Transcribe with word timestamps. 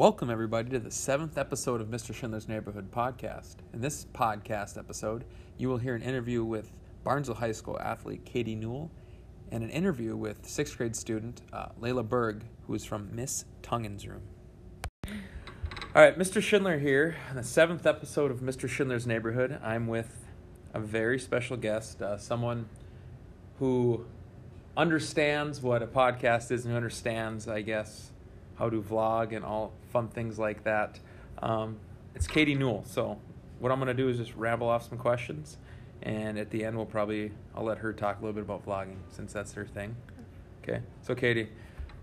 Welcome, 0.00 0.30
everybody, 0.30 0.70
to 0.70 0.78
the 0.78 0.92
seventh 0.92 1.36
episode 1.36 1.80
of 1.80 1.88
Mr. 1.88 2.14
Schindler's 2.14 2.48
Neighborhood 2.48 2.92
podcast. 2.92 3.56
In 3.74 3.80
this 3.80 4.06
podcast 4.14 4.78
episode, 4.78 5.24
you 5.58 5.68
will 5.68 5.78
hear 5.78 5.96
an 5.96 6.02
interview 6.02 6.44
with 6.44 6.70
Barnesville 7.02 7.34
High 7.34 7.50
School 7.50 7.80
athlete 7.80 8.24
Katie 8.24 8.54
Newell 8.54 8.92
and 9.50 9.64
an 9.64 9.70
interview 9.70 10.14
with 10.14 10.46
sixth 10.46 10.78
grade 10.78 10.94
student 10.94 11.42
uh, 11.52 11.70
Layla 11.80 12.08
Berg, 12.08 12.44
who 12.68 12.74
is 12.74 12.84
from 12.84 13.08
Miss 13.12 13.44
Tungan's 13.62 14.06
room. 14.06 14.22
All 15.04 16.02
right, 16.02 16.16
Mr. 16.16 16.40
Schindler 16.40 16.78
here, 16.78 17.16
on 17.28 17.34
the 17.34 17.42
seventh 17.42 17.84
episode 17.86 18.30
of 18.30 18.38
Mr. 18.38 18.68
Schindler's 18.68 19.08
Neighborhood. 19.08 19.58
I'm 19.60 19.88
with 19.88 20.26
a 20.72 20.78
very 20.78 21.18
special 21.18 21.56
guest, 21.56 22.00
uh, 22.00 22.16
someone 22.18 22.68
who 23.60 24.06
understands 24.76 25.60
what 25.60 25.82
a 25.82 25.86
podcast 25.86 26.50
is 26.50 26.64
and 26.64 26.72
who 26.72 26.76
understands, 26.76 27.46
I 27.46 27.60
guess, 27.60 28.10
how 28.58 28.70
to 28.70 28.82
vlog 28.82 29.36
and 29.36 29.44
all 29.44 29.72
fun 29.92 30.08
things 30.08 30.38
like 30.38 30.64
that. 30.64 30.98
Um, 31.40 31.76
it's 32.14 32.26
Katie 32.26 32.54
Newell. 32.54 32.84
So, 32.86 33.18
what 33.58 33.70
I'm 33.70 33.78
going 33.78 33.94
to 33.94 34.02
do 34.02 34.08
is 34.08 34.16
just 34.16 34.34
ramble 34.34 34.68
off 34.68 34.88
some 34.88 34.96
questions, 34.96 35.58
and 36.02 36.38
at 36.38 36.50
the 36.50 36.64
end, 36.64 36.74
we'll 36.74 36.86
probably 36.86 37.32
I'll 37.54 37.62
let 37.62 37.78
her 37.78 37.92
talk 37.92 38.18
a 38.18 38.20
little 38.24 38.32
bit 38.32 38.42
about 38.42 38.64
vlogging 38.64 38.96
since 39.10 39.32
that's 39.34 39.52
her 39.52 39.66
thing. 39.66 39.94
Okay. 40.62 40.80
So, 41.02 41.14
Katie, 41.14 41.50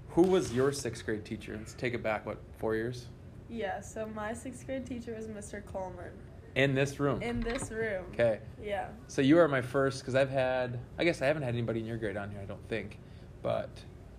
who 0.10 0.22
was 0.22 0.54
your 0.54 0.72
sixth 0.72 1.04
grade 1.06 1.26
teacher? 1.26 1.56
Let's 1.58 1.74
take 1.74 1.96
it 1.96 2.04
back. 2.04 2.26
What 2.28 2.38
four 2.58 2.76
years? 2.76 3.08
Yeah, 3.50 3.82
so 3.82 4.08
my 4.14 4.34
sixth 4.34 4.66
grade 4.68 4.86
teacher 4.86 5.16
was 5.16 5.26
Mr. 5.26 5.66
Coleman 5.66 6.12
In 6.58 6.74
this 6.74 7.00
room. 7.00 7.22
in 7.22 7.40
this 7.40 7.70
room. 7.70 8.06
Okay. 8.14 8.40
Yeah. 8.62 8.88
So 9.08 9.22
you 9.22 9.38
are 9.38 9.48
my 9.48 9.62
first 9.62 10.00
because 10.00 10.16
I've 10.16 10.32
had. 10.32 10.80
I 10.98 11.04
guess 11.04 11.22
I 11.22 11.28
haven't 11.28 11.44
had 11.44 11.54
anybody 11.54 11.80
in 11.82 11.86
your 11.86 11.98
grade 11.98 12.18
on 12.18 12.32
here. 12.32 12.40
I 12.42 12.46
don't 12.46 12.68
think, 12.68 12.98
but 13.44 13.70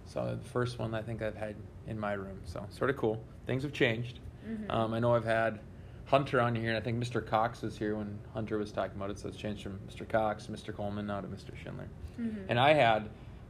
so 0.04 0.36
the 0.40 0.48
first 0.50 0.78
one 0.78 0.94
I 0.94 1.02
think 1.02 1.20
I've 1.20 1.34
had 1.36 1.56
in 1.88 1.98
my 1.98 2.12
room. 2.12 2.38
So 2.44 2.64
sort 2.70 2.90
of 2.90 2.96
cool. 2.96 3.20
Things 3.46 3.64
have 3.64 3.72
changed. 3.72 4.20
Mhm. 4.48 4.70
Um, 4.70 4.94
I 4.94 5.00
know 5.00 5.16
I've 5.16 5.24
had 5.24 5.58
Hunter 6.04 6.40
on 6.40 6.54
here, 6.54 6.68
and 6.68 6.78
I 6.78 6.80
think 6.80 7.02
Mr. 7.02 7.26
Cox 7.26 7.60
was 7.60 7.76
here 7.76 7.96
when 7.96 8.16
Hunter 8.32 8.56
was 8.56 8.70
talking 8.70 8.96
about 8.96 9.10
it. 9.10 9.18
So 9.18 9.26
it's 9.28 9.36
changed 9.36 9.64
from 9.64 9.80
Mr. 9.88 10.08
Cox, 10.08 10.46
Mr. 10.46 10.72
Coleman, 10.72 11.08
now 11.08 11.20
to 11.20 11.26
Mr. 11.26 11.56
Schindler. 11.56 11.88
Mhm. 12.20 12.44
And 12.48 12.60
I 12.60 12.72
had 12.72 13.08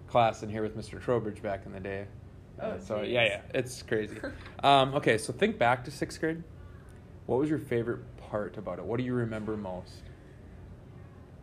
class 0.08 0.42
in 0.42 0.48
here 0.48 0.62
with 0.62 0.78
Mr. 0.78 0.98
Trowbridge 0.98 1.42
back 1.42 1.66
in 1.66 1.72
the 1.72 1.80
day. 1.80 2.06
Oh, 2.58 2.70
Uh, 2.70 2.78
so 2.80 3.02
yeah, 3.02 3.24
yeah, 3.24 3.40
it's 3.52 3.82
crazy. 3.82 4.16
um, 4.64 4.94
okay, 4.94 5.18
so 5.18 5.30
think 5.34 5.58
back 5.58 5.84
to 5.84 5.90
sixth 5.90 6.18
grade. 6.20 6.42
What 7.26 7.38
was 7.38 7.50
your 7.50 7.58
favorite 7.58 8.00
part 8.28 8.56
about 8.56 8.78
it? 8.78 8.84
What 8.84 8.98
do 8.98 9.04
you 9.04 9.14
remember 9.14 9.56
most? 9.56 10.02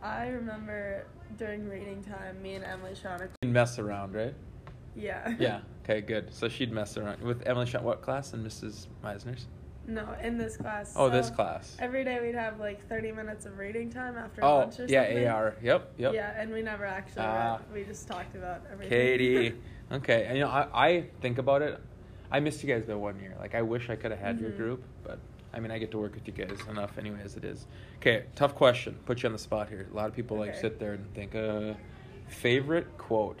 I 0.02 0.28
remember 0.28 1.06
during 1.36 1.68
reading 1.68 2.02
time, 2.02 2.40
me 2.42 2.54
and 2.54 2.64
Emily 2.64 2.92
Shauna. 2.92 3.28
You 3.42 3.48
mess 3.48 3.78
around, 3.78 4.14
right? 4.14 4.34
Yeah. 4.94 5.34
Yeah. 5.38 5.60
Okay, 5.84 6.00
good. 6.00 6.32
So 6.32 6.48
she'd 6.48 6.72
mess 6.72 6.96
around 6.96 7.20
with 7.20 7.46
Emily. 7.46 7.66
Shaw, 7.66 7.80
what 7.80 8.02
class? 8.02 8.32
And 8.32 8.44
Mrs. 8.44 8.86
Meisner's. 9.04 9.46
No, 9.86 10.04
in 10.20 10.36
this 10.36 10.56
class. 10.56 10.94
Oh, 10.96 11.08
this 11.08 11.30
class. 11.30 11.76
Every 11.78 12.02
day 12.02 12.18
we'd 12.20 12.34
have 12.34 12.58
like 12.58 12.88
30 12.88 13.12
minutes 13.12 13.46
of 13.46 13.56
reading 13.56 13.88
time 13.88 14.18
after 14.18 14.42
Oh, 14.44 14.58
lunch 14.58 14.72
or 14.72 14.76
something. 14.78 14.92
yeah, 14.94 15.04
something. 15.06 15.28
AR. 15.28 15.54
Yep, 15.62 15.92
yep. 15.98 16.14
Yeah, 16.14 16.40
and 16.40 16.52
we 16.52 16.62
never 16.62 16.84
actually 16.84 17.22
Ah. 17.22 17.58
read. 17.58 17.72
We 17.72 17.84
just 17.84 18.08
talked 18.08 18.34
about 18.34 18.62
everything. 18.72 18.88
Katie. 18.90 19.54
okay, 19.92 20.24
and 20.26 20.36
you 20.36 20.42
know, 20.44 20.50
I, 20.50 20.66
I 20.88 21.04
think 21.20 21.38
about 21.38 21.62
it. 21.62 21.78
I 22.32 22.40
missed 22.40 22.64
you 22.64 22.68
guys 22.74 22.84
by 22.84 22.94
one 22.94 23.20
year. 23.20 23.36
Like, 23.38 23.54
I 23.54 23.62
wish 23.62 23.88
I 23.88 23.94
could 23.94 24.10
have 24.10 24.18
had 24.18 24.40
your 24.40 24.50
Mhm. 24.50 24.56
group, 24.56 24.82
but 25.04 25.20
I 25.56 25.58
mean, 25.58 25.70
I 25.70 25.78
get 25.78 25.90
to 25.92 25.98
work 25.98 26.14
with 26.14 26.26
you 26.26 26.34
guys 26.34 26.58
enough 26.68 26.98
anyway 26.98 27.20
as 27.24 27.34
it 27.36 27.44
is. 27.44 27.66
Okay, 27.96 28.24
tough 28.34 28.54
question. 28.54 28.94
Put 29.06 29.22
you 29.22 29.28
on 29.28 29.32
the 29.32 29.38
spot 29.38 29.70
here. 29.70 29.88
A 29.90 29.96
lot 29.96 30.06
of 30.06 30.14
people 30.14 30.36
like 30.36 30.54
sit 30.54 30.78
there 30.78 30.92
and 30.92 31.14
think, 31.14 31.34
uh, 31.34 31.72
favorite 32.28 32.86
quote. 32.98 33.40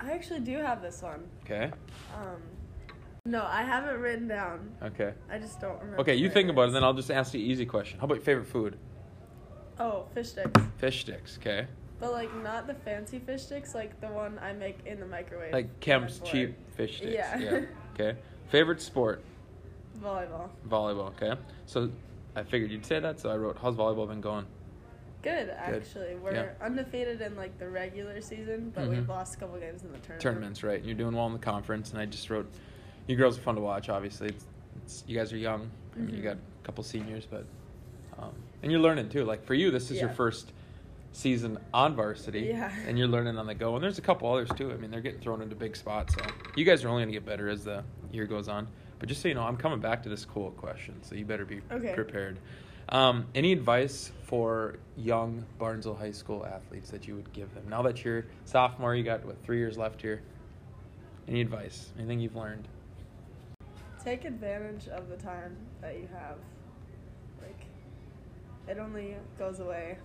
I 0.00 0.12
actually 0.12 0.40
do 0.40 0.56
have 0.56 0.80
this 0.80 1.02
one. 1.02 1.24
Okay, 1.44 1.70
Um, 2.14 2.40
no, 3.26 3.44
I 3.44 3.62
have 3.62 3.84
it 3.86 3.98
written 3.98 4.26
down. 4.26 4.72
okay. 4.82 5.12
I 5.30 5.38
just 5.38 5.60
don't 5.60 5.78
remember. 5.78 6.00
Okay, 6.00 6.14
you 6.14 6.30
think 6.30 6.48
about 6.48 6.70
it, 6.70 6.72
then 6.72 6.82
I'll 6.82 6.94
just 6.94 7.10
ask 7.10 7.34
you 7.34 7.40
an 7.40 7.46
easy 7.46 7.66
question. 7.66 7.98
How 7.98 8.06
about 8.06 8.14
your 8.16 8.24
favorite 8.24 8.46
food? 8.46 8.78
Oh, 9.78 10.06
fish 10.14 10.30
sticks. 10.30 10.60
Fish 10.78 11.00
sticks, 11.02 11.36
okay. 11.38 11.66
But 12.00 12.12
like 12.12 12.34
not 12.42 12.66
the 12.66 12.74
fancy 12.74 13.18
fish 13.18 13.42
sticks, 13.42 13.74
like 13.74 14.00
the 14.00 14.08
one 14.08 14.38
I 14.40 14.52
make 14.54 14.78
in 14.86 14.98
the 14.98 15.06
microwave. 15.06 15.52
Like 15.52 15.78
Kemp's 15.80 16.20
cheap 16.20 16.54
fish 16.74 16.96
sticks. 16.98 17.12
Yeah. 17.14 17.60
Okay. 17.94 18.18
Favorite 18.48 18.82
sport? 18.82 19.22
Volleyball. 20.02 20.48
Volleyball. 20.68 21.08
Okay. 21.20 21.40
So 21.66 21.90
I 22.36 22.42
figured 22.42 22.70
you'd 22.70 22.84
say 22.86 23.00
that, 23.00 23.20
so 23.20 23.30
I 23.30 23.36
wrote, 23.36 23.56
"How's 23.60 23.74
volleyball 23.76 24.08
been 24.08 24.20
going?" 24.20 24.46
Good, 25.22 25.48
actually. 25.50 26.16
We're 26.16 26.34
Yeah. 26.34 26.48
undefeated 26.60 27.20
in 27.22 27.34
like 27.36 27.58
the 27.58 27.68
regular 27.68 28.20
season, 28.20 28.70
but 28.74 28.84
Mhm. 28.84 28.90
we've 28.90 29.08
lost 29.08 29.36
a 29.36 29.38
couple 29.38 29.58
games 29.58 29.82
in 29.82 29.88
the 29.92 29.98
tournament. 29.98 30.20
Tournaments, 30.20 30.62
right? 30.62 30.84
You're 30.84 30.96
doing 30.96 31.14
well 31.14 31.26
in 31.26 31.32
the 31.32 31.38
conference, 31.38 31.92
and 31.92 32.00
I 32.00 32.04
just 32.06 32.28
wrote, 32.28 32.46
"You 33.06 33.16
girls 33.16 33.38
are 33.38 33.40
fun 33.40 33.54
to 33.54 33.60
watch." 33.62 33.88
Obviously, 33.88 34.28
it's, 34.28 34.44
it's 34.76 35.04
you 35.06 35.16
guys 35.16 35.32
are 35.32 35.38
young. 35.38 35.70
I 35.94 35.98
mean, 36.00 36.14
you 36.14 36.20
Mhm. 36.20 36.24
got 36.24 36.36
a 36.36 36.64
couple 36.64 36.84
seniors, 36.84 37.26
but 37.26 37.44
um, 38.18 38.32
and 38.62 38.70
you're 38.70 38.80
learning 38.80 39.08
too. 39.08 39.24
Like 39.24 39.44
for 39.44 39.54
you, 39.54 39.70
this 39.72 39.90
is 39.90 40.00
your 40.00 40.08
first 40.10 40.52
season 41.12 41.58
on 41.72 41.94
varsity, 41.96 42.40
Yeah. 42.42 42.72
and 42.86 42.96
you're 42.98 43.08
learning 43.08 43.38
on 43.38 43.46
the 43.46 43.54
go. 43.54 43.74
And 43.74 43.82
there's 43.82 43.98
a 43.98 44.02
couple 44.02 44.30
others 44.32 44.48
too. 44.56 44.70
I 44.72 44.76
mean, 44.76 44.90
they're 44.90 45.00
getting 45.00 45.20
thrown 45.20 45.40
into 45.42 45.56
big 45.56 45.74
spots. 45.76 46.14
So 46.14 46.20
you 46.56 46.64
guys 46.64 46.84
are 46.84 46.88
only 46.88 47.02
gonna 47.02 47.12
get 47.12 47.24
better 47.24 47.48
as 47.48 47.64
the 47.64 47.82
year 48.12 48.26
goes 48.26 48.48
on. 48.48 48.68
But 49.04 49.10
just 49.10 49.20
so 49.20 49.28
you 49.28 49.34
know, 49.34 49.42
I'm 49.42 49.58
coming 49.58 49.80
back 49.80 50.02
to 50.04 50.08
this 50.08 50.24
cool 50.24 50.50
question, 50.52 51.02
so 51.02 51.14
you 51.14 51.26
better 51.26 51.44
be 51.44 51.60
Okay. 51.70 51.92
prepared. 51.92 52.38
Um, 52.88 53.26
any 53.34 53.52
advice 53.52 54.10
for 54.22 54.76
young 54.96 55.44
Barnesville 55.58 55.94
High 55.96 56.12
School 56.12 56.46
athletes 56.46 56.88
that 56.88 57.06
you 57.06 57.14
would 57.14 57.30
give 57.34 57.52
them 57.52 57.64
now 57.68 57.82
that 57.82 58.02
you're 58.02 58.24
sophomore? 58.46 58.94
You 58.94 59.04
got 59.04 59.22
what 59.26 59.44
three 59.44 59.58
years 59.58 59.76
left 59.76 60.00
here. 60.00 60.22
Any 61.28 61.42
advice? 61.42 61.92
Anything 61.98 62.18
you've 62.18 62.34
learned? 62.34 62.66
Take 64.02 64.24
advantage 64.24 64.88
of 64.88 65.10
the 65.10 65.18
time 65.18 65.54
that 65.82 65.96
you 65.96 66.08
have. 66.10 66.38
Like, 67.42 67.66
it 68.66 68.78
only 68.80 69.16
goes 69.38 69.60
away. 69.60 69.98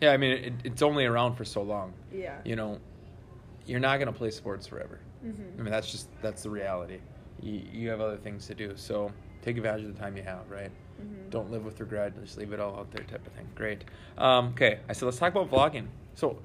Yeah, 0.00 0.12
I 0.12 0.16
mean, 0.16 0.30
it, 0.30 0.52
it's 0.62 0.82
only 0.82 1.06
around 1.06 1.34
for 1.34 1.44
so 1.44 1.60
long. 1.62 1.92
Yeah. 2.12 2.38
You 2.44 2.54
know, 2.54 2.78
you're 3.66 3.80
not 3.80 3.98
gonna 3.98 4.12
play 4.12 4.30
sports 4.30 4.68
forever. 4.68 5.00
I 5.24 5.26
hmm 5.26 5.60
mean, 5.60 5.72
that's 5.72 5.90
just 5.90 6.06
that's 6.22 6.44
the 6.44 6.50
reality. 6.50 7.00
You 7.44 7.62
you 7.72 7.90
have 7.90 8.00
other 8.00 8.16
things 8.16 8.46
to 8.46 8.54
do, 8.54 8.72
so 8.76 9.12
take 9.42 9.56
advantage 9.56 9.84
of 9.84 9.94
the 9.94 10.00
time 10.00 10.16
you 10.16 10.22
have, 10.22 10.50
right? 10.50 10.70
hmm 10.98 11.28
Don't 11.30 11.50
live 11.50 11.64
with 11.64 11.78
regret. 11.78 12.14
Just 12.22 12.38
leave 12.38 12.52
it 12.52 12.60
all 12.60 12.76
out 12.76 12.90
there, 12.90 13.04
type 13.04 13.26
of 13.26 13.32
thing. 13.34 13.46
Great. 13.54 13.84
Um, 14.16 14.48
okay, 14.48 14.80
I 14.88 14.92
said 14.94 15.04
let's 15.06 15.18
talk 15.18 15.34
about 15.34 15.50
vlogging. 15.50 15.86
So, 16.14 16.38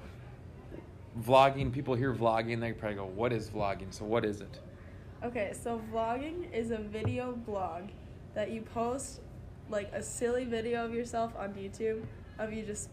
vlogging. 1.18 1.72
People 1.72 1.94
hear 1.94 2.12
vlogging, 2.14 2.60
they 2.60 2.72
probably 2.72 2.96
go, 2.96 3.06
"What 3.06 3.32
is 3.32 3.48
vlogging?" 3.50 3.92
So, 3.92 4.04
what 4.04 4.24
is 4.24 4.40
it? 4.40 4.58
Okay, 5.22 5.52
so 5.52 5.80
vlogging 5.92 6.52
is 6.52 6.70
a 6.70 6.78
video 6.78 7.32
blog 7.32 7.84
that 8.34 8.50
you 8.50 8.62
post 8.62 9.20
like 9.68 9.90
a 9.92 10.02
silly 10.02 10.44
video 10.44 10.84
of 10.84 10.94
yourself 10.94 11.32
on 11.38 11.52
YouTube 11.54 12.02
of 12.38 12.52
you 12.52 12.62
just 12.62 12.88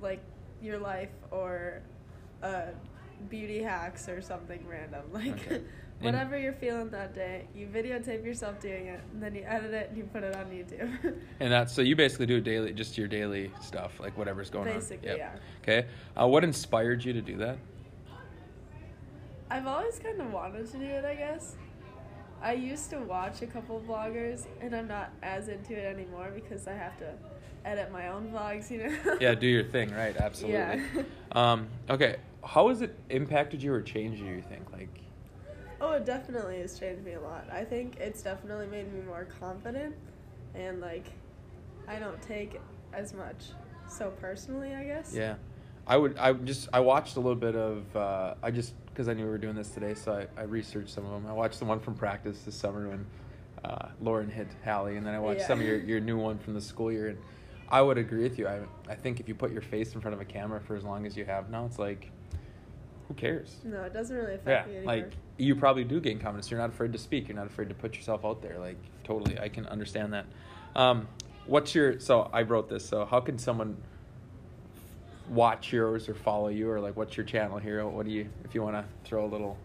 like 0.00 0.20
your 0.62 0.78
life 0.78 1.10
or 1.30 1.82
uh, 2.42 2.66
beauty 3.28 3.62
hacks 3.62 4.08
or 4.08 4.22
something 4.22 4.66
random. 4.66 5.02
Like 5.12 5.32
Okay. 5.46 5.62
And- 6.04 6.14
whatever 6.14 6.38
you're 6.38 6.52
feeling 6.52 6.90
that 6.90 7.14
day, 7.14 7.46
you 7.54 7.66
videotape 7.66 8.24
yourself 8.24 8.60
doing 8.60 8.86
it 8.86 9.00
and 9.12 9.22
then 9.22 9.34
you 9.34 9.44
edit 9.46 9.72
it 9.72 9.88
and 9.90 9.96
you 9.98 10.04
put 10.04 10.22
it 10.22 10.34
on 10.36 10.46
YouTube. 10.46 11.16
And 11.40 11.52
that's 11.52 11.72
so 11.72 11.82
you 11.82 11.96
basically 11.96 12.26
do 12.26 12.40
daily, 12.40 12.72
just 12.72 12.96
your 12.98 13.08
daily 13.08 13.50
stuff, 13.60 13.98
like 14.00 14.16
whatever's 14.16 14.50
going 14.50 14.72
Basically, 14.72 15.10
on. 15.10 15.16
yeah. 15.16 15.30
Okay. 15.62 15.86
Uh, 16.20 16.26
what 16.28 16.44
inspired 16.44 17.04
you 17.04 17.12
to 17.12 17.22
do 17.22 17.36
that? 17.38 17.58
I've 19.50 19.66
always 19.66 19.98
kind 19.98 20.20
of 20.20 20.32
wanted 20.32 20.70
to 20.72 20.78
do 20.78 20.84
it, 20.84 21.04
I 21.04 21.14
guess. 21.14 21.56
I 22.42 22.54
used 22.54 22.90
to 22.90 22.98
watch 22.98 23.42
a 23.42 23.46
couple 23.46 23.80
vloggers, 23.86 24.46
and 24.60 24.74
I'm 24.74 24.88
not 24.88 25.12
as 25.22 25.48
into 25.48 25.74
it 25.74 25.84
anymore 25.84 26.30
because 26.34 26.66
I 26.66 26.72
have 26.72 26.96
to 26.98 27.12
edit 27.64 27.92
my 27.92 28.08
own 28.08 28.32
vlogs, 28.32 28.70
you 28.70 28.78
know? 28.78 29.16
Yeah, 29.20 29.34
do 29.34 29.46
your 29.46 29.62
thing, 29.74 29.92
right? 29.94 30.16
Absolutely. 30.16 30.58
Yeah. 30.58 30.80
Um, 31.32 31.68
okay. 31.90 32.16
How 32.44 32.68
has 32.70 32.80
it 32.82 32.98
impacted 33.10 33.62
you 33.62 33.72
or 33.72 33.80
changed 33.82 34.20
you? 34.20 34.34
You 34.34 34.42
think 34.42 34.72
like? 34.72 34.88
Oh, 35.82 35.92
it 35.92 36.06
definitely 36.06 36.60
has 36.60 36.78
changed 36.78 37.04
me 37.04 37.14
a 37.14 37.20
lot. 37.20 37.46
I 37.52 37.64
think 37.64 37.96
it's 37.98 38.22
definitely 38.22 38.66
made 38.66 38.92
me 38.92 39.00
more 39.00 39.26
confident, 39.40 39.94
and 40.54 40.80
like, 40.80 41.06
I 41.86 41.98
don't 41.98 42.20
take 42.22 42.60
as 42.94 43.12
much 43.12 43.46
so 43.88 44.10
personally, 44.20 44.74
I 44.74 44.84
guess. 44.84 45.12
Yeah, 45.14 45.34
I 45.86 45.96
would. 45.96 46.16
I 46.16 46.32
just. 46.32 46.68
I 46.72 46.80
watched 46.80 47.16
a 47.16 47.20
little 47.20 47.34
bit 47.36 47.56
of. 47.56 47.94
Uh, 47.94 48.34
I 48.42 48.50
just 48.50 48.74
because 48.86 49.08
I 49.08 49.14
knew 49.14 49.24
we 49.24 49.30
were 49.30 49.38
doing 49.38 49.56
this 49.56 49.70
today, 49.70 49.94
so 49.94 50.12
I, 50.36 50.40
I 50.40 50.44
researched 50.44 50.90
some 50.90 51.04
of 51.04 51.12
them. 51.12 51.26
I 51.28 51.32
watched 51.32 51.58
the 51.58 51.64
one 51.64 51.80
from 51.80 51.94
practice 51.94 52.42
this 52.42 52.54
summer 52.54 52.88
when 52.88 53.06
uh, 53.64 53.88
Lauren 54.00 54.30
hit 54.30 54.48
Hallie, 54.64 54.96
and 54.96 55.06
then 55.06 55.14
I 55.14 55.18
watched 55.18 55.40
Yeah. 55.40 55.46
some 55.48 55.60
of 55.60 55.66
your, 55.66 55.78
your 55.78 56.00
new 56.00 56.18
one 56.18 56.38
from 56.38 56.54
the 56.54 56.60
school 56.60 56.92
year. 56.92 57.08
And 57.08 57.18
I 57.70 57.80
would 57.80 57.96
agree 57.98 58.22
with 58.22 58.38
you. 58.38 58.46
I 58.46 58.60
I 58.88 58.94
think 58.94 59.18
if 59.18 59.28
you 59.28 59.34
put 59.34 59.50
your 59.50 59.62
face 59.62 59.94
in 59.94 60.00
front 60.00 60.14
of 60.14 60.20
a 60.20 60.24
camera 60.26 60.60
for 60.60 60.76
as 60.76 60.84
long 60.84 61.06
as 61.06 61.16
you 61.16 61.24
have 61.24 61.50
now, 61.50 61.64
it's 61.64 61.78
like, 61.78 62.10
who 63.12 63.20
cares? 63.20 63.56
No, 63.64 63.82
it 63.82 63.92
doesn't 63.92 64.16
really 64.16 64.32
Yeah, 64.32 64.38
affect 64.60 64.68
me 64.68 64.76
anymore. 64.78 64.94
like 64.96 65.12
you 65.38 65.54
probably 65.54 65.84
do 65.84 66.00
gain 66.00 66.18
confidence. 66.18 66.50
You're 66.50 66.60
not 66.60 66.70
afraid 66.70 66.92
to 66.92 66.98
speak. 66.98 67.28
You're 67.28 67.36
not 67.36 67.46
afraid 67.46 67.68
to 67.68 67.74
put 67.74 67.94
yourself 67.96 68.24
out 68.24 68.42
there. 68.42 68.58
Like 68.58 68.78
totally, 69.04 69.38
I 69.38 69.48
can 69.48 69.66
understand 69.66 70.12
that. 70.12 70.26
Um, 70.74 71.08
what's 71.46 71.74
your? 71.74 72.00
So 72.00 72.30
I 72.32 72.42
wrote 72.42 72.68
this. 72.68 72.84
So 72.86 73.04
how 73.04 73.20
can 73.20 73.38
someone 73.38 73.76
watch 75.28 75.72
yours 75.72 76.08
or 76.08 76.14
follow 76.14 76.48
you 76.48 76.68
or 76.70 76.80
like 76.80 76.96
what's 76.96 77.16
your 77.16 77.26
channel 77.26 77.58
here? 77.58 77.86
What 77.86 78.06
do 78.06 78.12
you 78.12 78.28
if 78.44 78.54
you 78.54 78.62
want 78.62 78.76
to 78.76 78.84
throw 79.04 79.24
a 79.24 79.30
little 79.30 79.56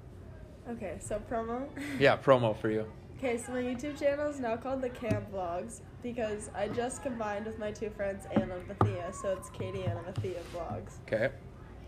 Okay, 0.69 0.97
so 0.99 1.21
promo. 1.31 1.65
yeah 1.99 2.17
promo 2.17 2.57
for 2.59 2.69
you? 2.69 2.85
Okay, 3.17 3.37
so 3.37 3.51
my 3.53 3.61
YouTube 3.61 3.97
channel 3.99 4.27
is 4.29 4.39
now 4.39 4.55
called 4.57 4.81
the 4.81 4.89
Camp 4.89 5.31
Vlogs 5.31 5.79
because 6.03 6.51
I 6.53 6.67
just 6.67 7.01
combined 7.01 7.45
with 7.45 7.57
my 7.57 7.71
two 7.71 7.89
friends 7.89 8.27
Anna 8.31 8.55
and 8.57 8.67
Mathia, 8.67 9.13
so 9.15 9.31
it's 9.31 9.49
Katie 9.49 9.83
and 9.83 9.97
Mathia 10.01 10.39
Vlogs. 10.53 10.97
Okay. 11.07 11.29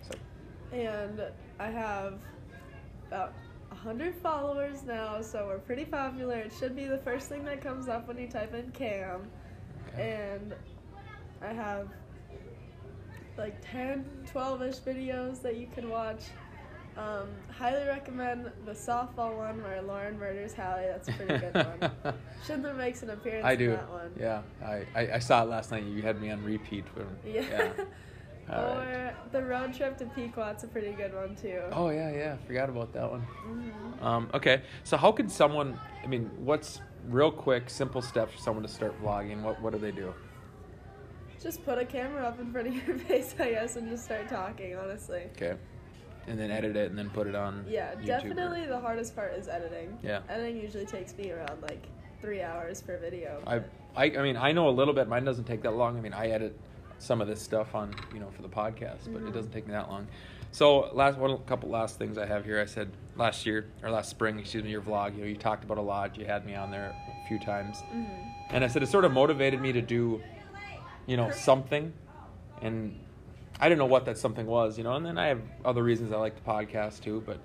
So 0.02 0.16
And 0.76 1.22
I 1.60 1.68
have 1.70 2.14
about 3.08 3.34
100 3.70 4.16
followers 4.16 4.84
now, 4.84 5.22
so 5.22 5.46
we're 5.48 5.60
pretty 5.60 5.86
popular. 5.86 6.36
It 6.38 6.54
should 6.58 6.76
be 6.76 6.86
the 6.86 6.98
first 7.00 7.28
thing 7.28 7.44
that 7.46 7.62
comes 7.62 7.88
up 7.88 8.08
when 8.08 8.18
you 8.18 8.28
type 8.28 8.54
in 8.54 8.72
Cam. 8.72 9.30
And 9.98 10.54
I 11.42 11.54
have 11.54 11.90
like 13.38 13.58
10, 13.72 14.06
12 14.32 14.62
ish 14.64 14.76
videos 14.78 15.42
that 15.42 15.58
you 15.58 15.68
can 15.74 15.90
watch. 15.90 16.24
Um, 16.98 17.30
highly 17.50 17.86
recommend 17.86 18.52
the 18.66 18.72
softball 18.74 19.38
one 19.38 19.64
where 19.64 19.82
Lauren 19.82 20.18
murders 20.20 20.54
Hallie. 20.54 20.84
That's 20.88 21.08
a 21.08 21.12
pretty 21.14 21.38
good 21.38 21.54
one. 22.04 22.14
Schindler 22.46 22.74
makes 22.74 23.04
an 23.04 23.12
appearance 23.12 23.46
I 23.46 23.54
in 23.54 23.60
do. 23.60 23.70
that 23.72 23.90
one. 23.90 24.12
Yeah, 24.20 24.42
I, 24.64 24.86
I, 24.96 25.12
I 25.14 25.20
saw 25.20 25.44
it 25.44 25.50
last 25.50 25.72
night. 25.72 25.84
You 25.84 26.02
had 26.02 26.20
me 26.22 26.30
on 26.32 26.44
repeat. 26.44 26.86
For, 26.94 27.06
Yeah. 27.28 27.42
yeah. 27.50 27.72
All 28.52 28.74
or 28.74 28.78
right. 28.78 29.32
the 29.32 29.44
road 29.44 29.74
trip 29.74 29.98
to 29.98 30.06
Pequot's 30.06 30.64
a 30.64 30.68
pretty 30.68 30.92
good 30.94 31.14
one 31.14 31.36
too. 31.36 31.62
Oh 31.72 31.90
yeah, 31.90 32.12
yeah. 32.12 32.38
Forgot 32.48 32.70
about 32.70 32.94
that 32.94 33.10
one. 33.12 33.26
Mhm. 33.48 34.04
Um, 34.04 34.30
okay, 34.34 34.62
so 34.84 34.98
how 34.98 35.12
could 35.12 35.30
someone? 35.32 35.80
I 36.04 36.08
mean, 36.08 36.30
what's 36.38 36.82
real 37.08 37.32
quick, 37.32 37.70
simple 37.70 38.02
steps 38.02 38.34
for 38.34 38.40
someone 38.40 38.64
to 38.64 38.70
start 38.70 39.00
vlogging? 39.02 39.42
What 39.42 39.62
what 39.62 39.74
do 39.74 39.80
they 39.80 39.92
do? 39.92 40.14
Just 41.42 41.64
put 41.64 41.78
a 41.78 41.86
camera 41.86 42.24
up 42.26 42.40
in 42.40 42.52
front 42.52 42.68
of 42.68 42.76
your 42.88 42.98
face, 43.08 43.34
I 43.40 43.52
guess, 43.52 43.76
and 43.78 43.88
just 43.90 44.04
start 44.06 44.28
talking, 44.28 44.76
honestly. 44.76 45.24
Okay, 45.38 45.56
and 46.28 46.38
then 46.38 46.52
edit 46.52 46.76
it 46.76 46.90
and 46.90 46.98
then 47.00 47.10
put 47.12 47.28
it 47.28 47.36
on. 47.36 47.66
Yeah, 47.68 47.94
YouTube 47.96 48.04
or- 48.04 48.06
definitely 48.08 48.66
the 48.66 48.80
hardest 48.80 49.16
part 49.16 49.34
is 49.34 49.48
editing. 49.48 49.98
Yeah. 50.04 50.20
Editing 50.28 50.58
usually 50.62 50.86
takes 50.86 51.16
me 51.18 51.32
around 51.32 51.62
like 51.62 51.86
three 52.22 52.42
hours 52.42 52.82
per 52.82 52.98
video. 52.98 53.42
I, 53.48 53.58
I 53.96 54.18
I 54.18 54.22
mean 54.22 54.36
I 54.36 54.52
know 54.52 54.68
a 54.68 54.72
little 54.72 54.94
bit. 54.94 55.08
Mine 55.08 55.24
doesn't 55.24 55.46
take 55.46 55.62
that 55.64 55.76
long. 55.76 55.98
I 55.98 56.02
mean 56.02 56.14
I 56.14 56.28
edit 56.28 56.60
some 57.00 57.22
of 57.22 57.28
this 57.28 57.42
stuff 57.42 57.74
on 57.76 57.94
you 58.14 58.20
know 58.20 58.30
for 58.36 58.42
the 58.42 58.50
podcast, 58.50 59.12
but 59.12 59.22
it 59.24 59.30
Mhm. 59.30 59.34
doesn't 59.34 59.52
take 59.52 59.66
me 59.68 59.74
that 59.74 59.90
long. 59.90 60.08
So 60.52 60.90
last 60.94 61.18
one, 61.18 61.38
couple 61.40 61.70
last 61.70 61.98
things 61.98 62.18
I 62.18 62.26
have 62.26 62.44
here. 62.46 62.60
I 62.60 62.66
said 62.66 62.90
last 63.16 63.46
year 63.46 63.66
or 63.84 63.90
last 63.92 64.10
spring, 64.10 64.40
excuse 64.40 64.64
me, 64.64 64.72
your 64.72 64.82
vlog. 64.82 65.16
You 65.16 65.22
know, 65.22 65.28
you 65.28 65.36
talked 65.36 65.64
about 65.64 65.78
a 65.78 65.82
lot. 65.82 66.18
You 66.18 66.26
had 66.26 66.46
me 66.46 66.56
on 66.56 66.72
there 66.72 66.96
a 67.24 67.28
few 67.28 67.40
times, 67.40 67.82
hmm 67.92 68.04
and 68.52 68.64
I 68.64 68.68
said 68.68 68.82
it 68.82 68.88
sort 68.88 69.06
of 69.06 69.12
motivated 69.14 69.62
me 69.62 69.72
to 69.74 69.82
do, 69.82 70.22
you 71.06 71.18
know, 71.18 71.30
something, 71.32 71.94
and 72.64 72.98
I 73.60 73.70
didn't 73.70 73.78
know 73.80 73.86
what 73.86 74.06
that 74.06 74.18
something 74.18 74.48
was, 74.48 74.78
you 74.78 74.84
know. 74.84 74.94
And 74.96 75.06
then 75.06 75.18
I 75.20 75.28
have 75.28 75.42
other 75.64 75.84
reasons 75.84 76.12
I 76.12 76.18
like 76.18 76.36
the 76.36 76.50
podcast 76.50 77.02
too, 77.04 77.22
but 77.26 77.38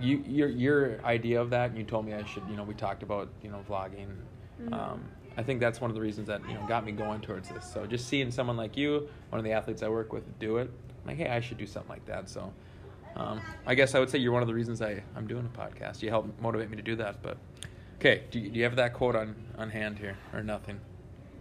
you 0.00 0.22
your 0.26 0.48
your 0.48 1.04
idea 1.04 1.40
of 1.40 1.50
that, 1.50 1.70
and 1.70 1.78
you 1.78 1.84
told 1.84 2.06
me 2.06 2.12
I 2.14 2.24
should, 2.24 2.42
you 2.50 2.56
know, 2.56 2.64
we 2.64 2.74
talked 2.74 3.02
about 3.02 3.28
you 3.42 3.50
know 3.50 3.64
vlogging. 3.68 4.08
Mhm. 4.60 4.72
Um, 4.72 5.04
I 5.38 5.42
think 5.44 5.60
that's 5.60 5.80
one 5.80 5.88
of 5.88 5.94
the 5.94 6.00
reasons 6.00 6.26
that 6.26 6.46
you 6.48 6.54
know 6.54 6.66
got 6.66 6.84
me 6.84 6.90
going 6.90 7.20
towards 7.20 7.48
this. 7.48 7.64
So 7.72 7.86
just 7.86 8.08
seeing 8.08 8.32
someone 8.32 8.56
like 8.56 8.76
you, 8.76 9.08
one 9.30 9.38
of 9.38 9.44
the 9.44 9.52
athletes 9.52 9.84
I 9.84 9.88
work 9.88 10.12
with, 10.12 10.38
do 10.40 10.56
it, 10.56 10.68
I'm 11.02 11.06
like, 11.06 11.16
hey, 11.16 11.28
I 11.28 11.38
should 11.38 11.58
do 11.58 11.66
something 11.66 11.88
like 11.88 12.04
that. 12.06 12.28
So. 12.28 12.52
Um, 13.16 13.40
I 13.66 13.74
guess 13.74 13.96
I 13.96 13.98
would 13.98 14.10
say 14.10 14.18
you're 14.18 14.32
one 14.32 14.42
of 14.42 14.48
the 14.48 14.54
reasons 14.54 14.80
I, 14.80 15.02
I'm 15.16 15.26
doing 15.26 15.48
a 15.52 15.58
podcast. 15.58 16.02
You 16.02 16.10
help 16.10 16.28
motivate 16.40 16.70
me 16.70 16.76
to 16.76 16.82
do 16.82 16.94
that. 16.96 17.20
But 17.20 17.36
okay, 17.96 18.22
do 18.30 18.38
you, 18.38 18.50
do 18.50 18.58
you 18.58 18.64
have 18.64 18.76
that 18.76 18.94
quote 18.94 19.16
on, 19.16 19.34
on 19.56 19.70
hand 19.70 19.98
here 19.98 20.16
or 20.32 20.42
nothing? 20.42 20.78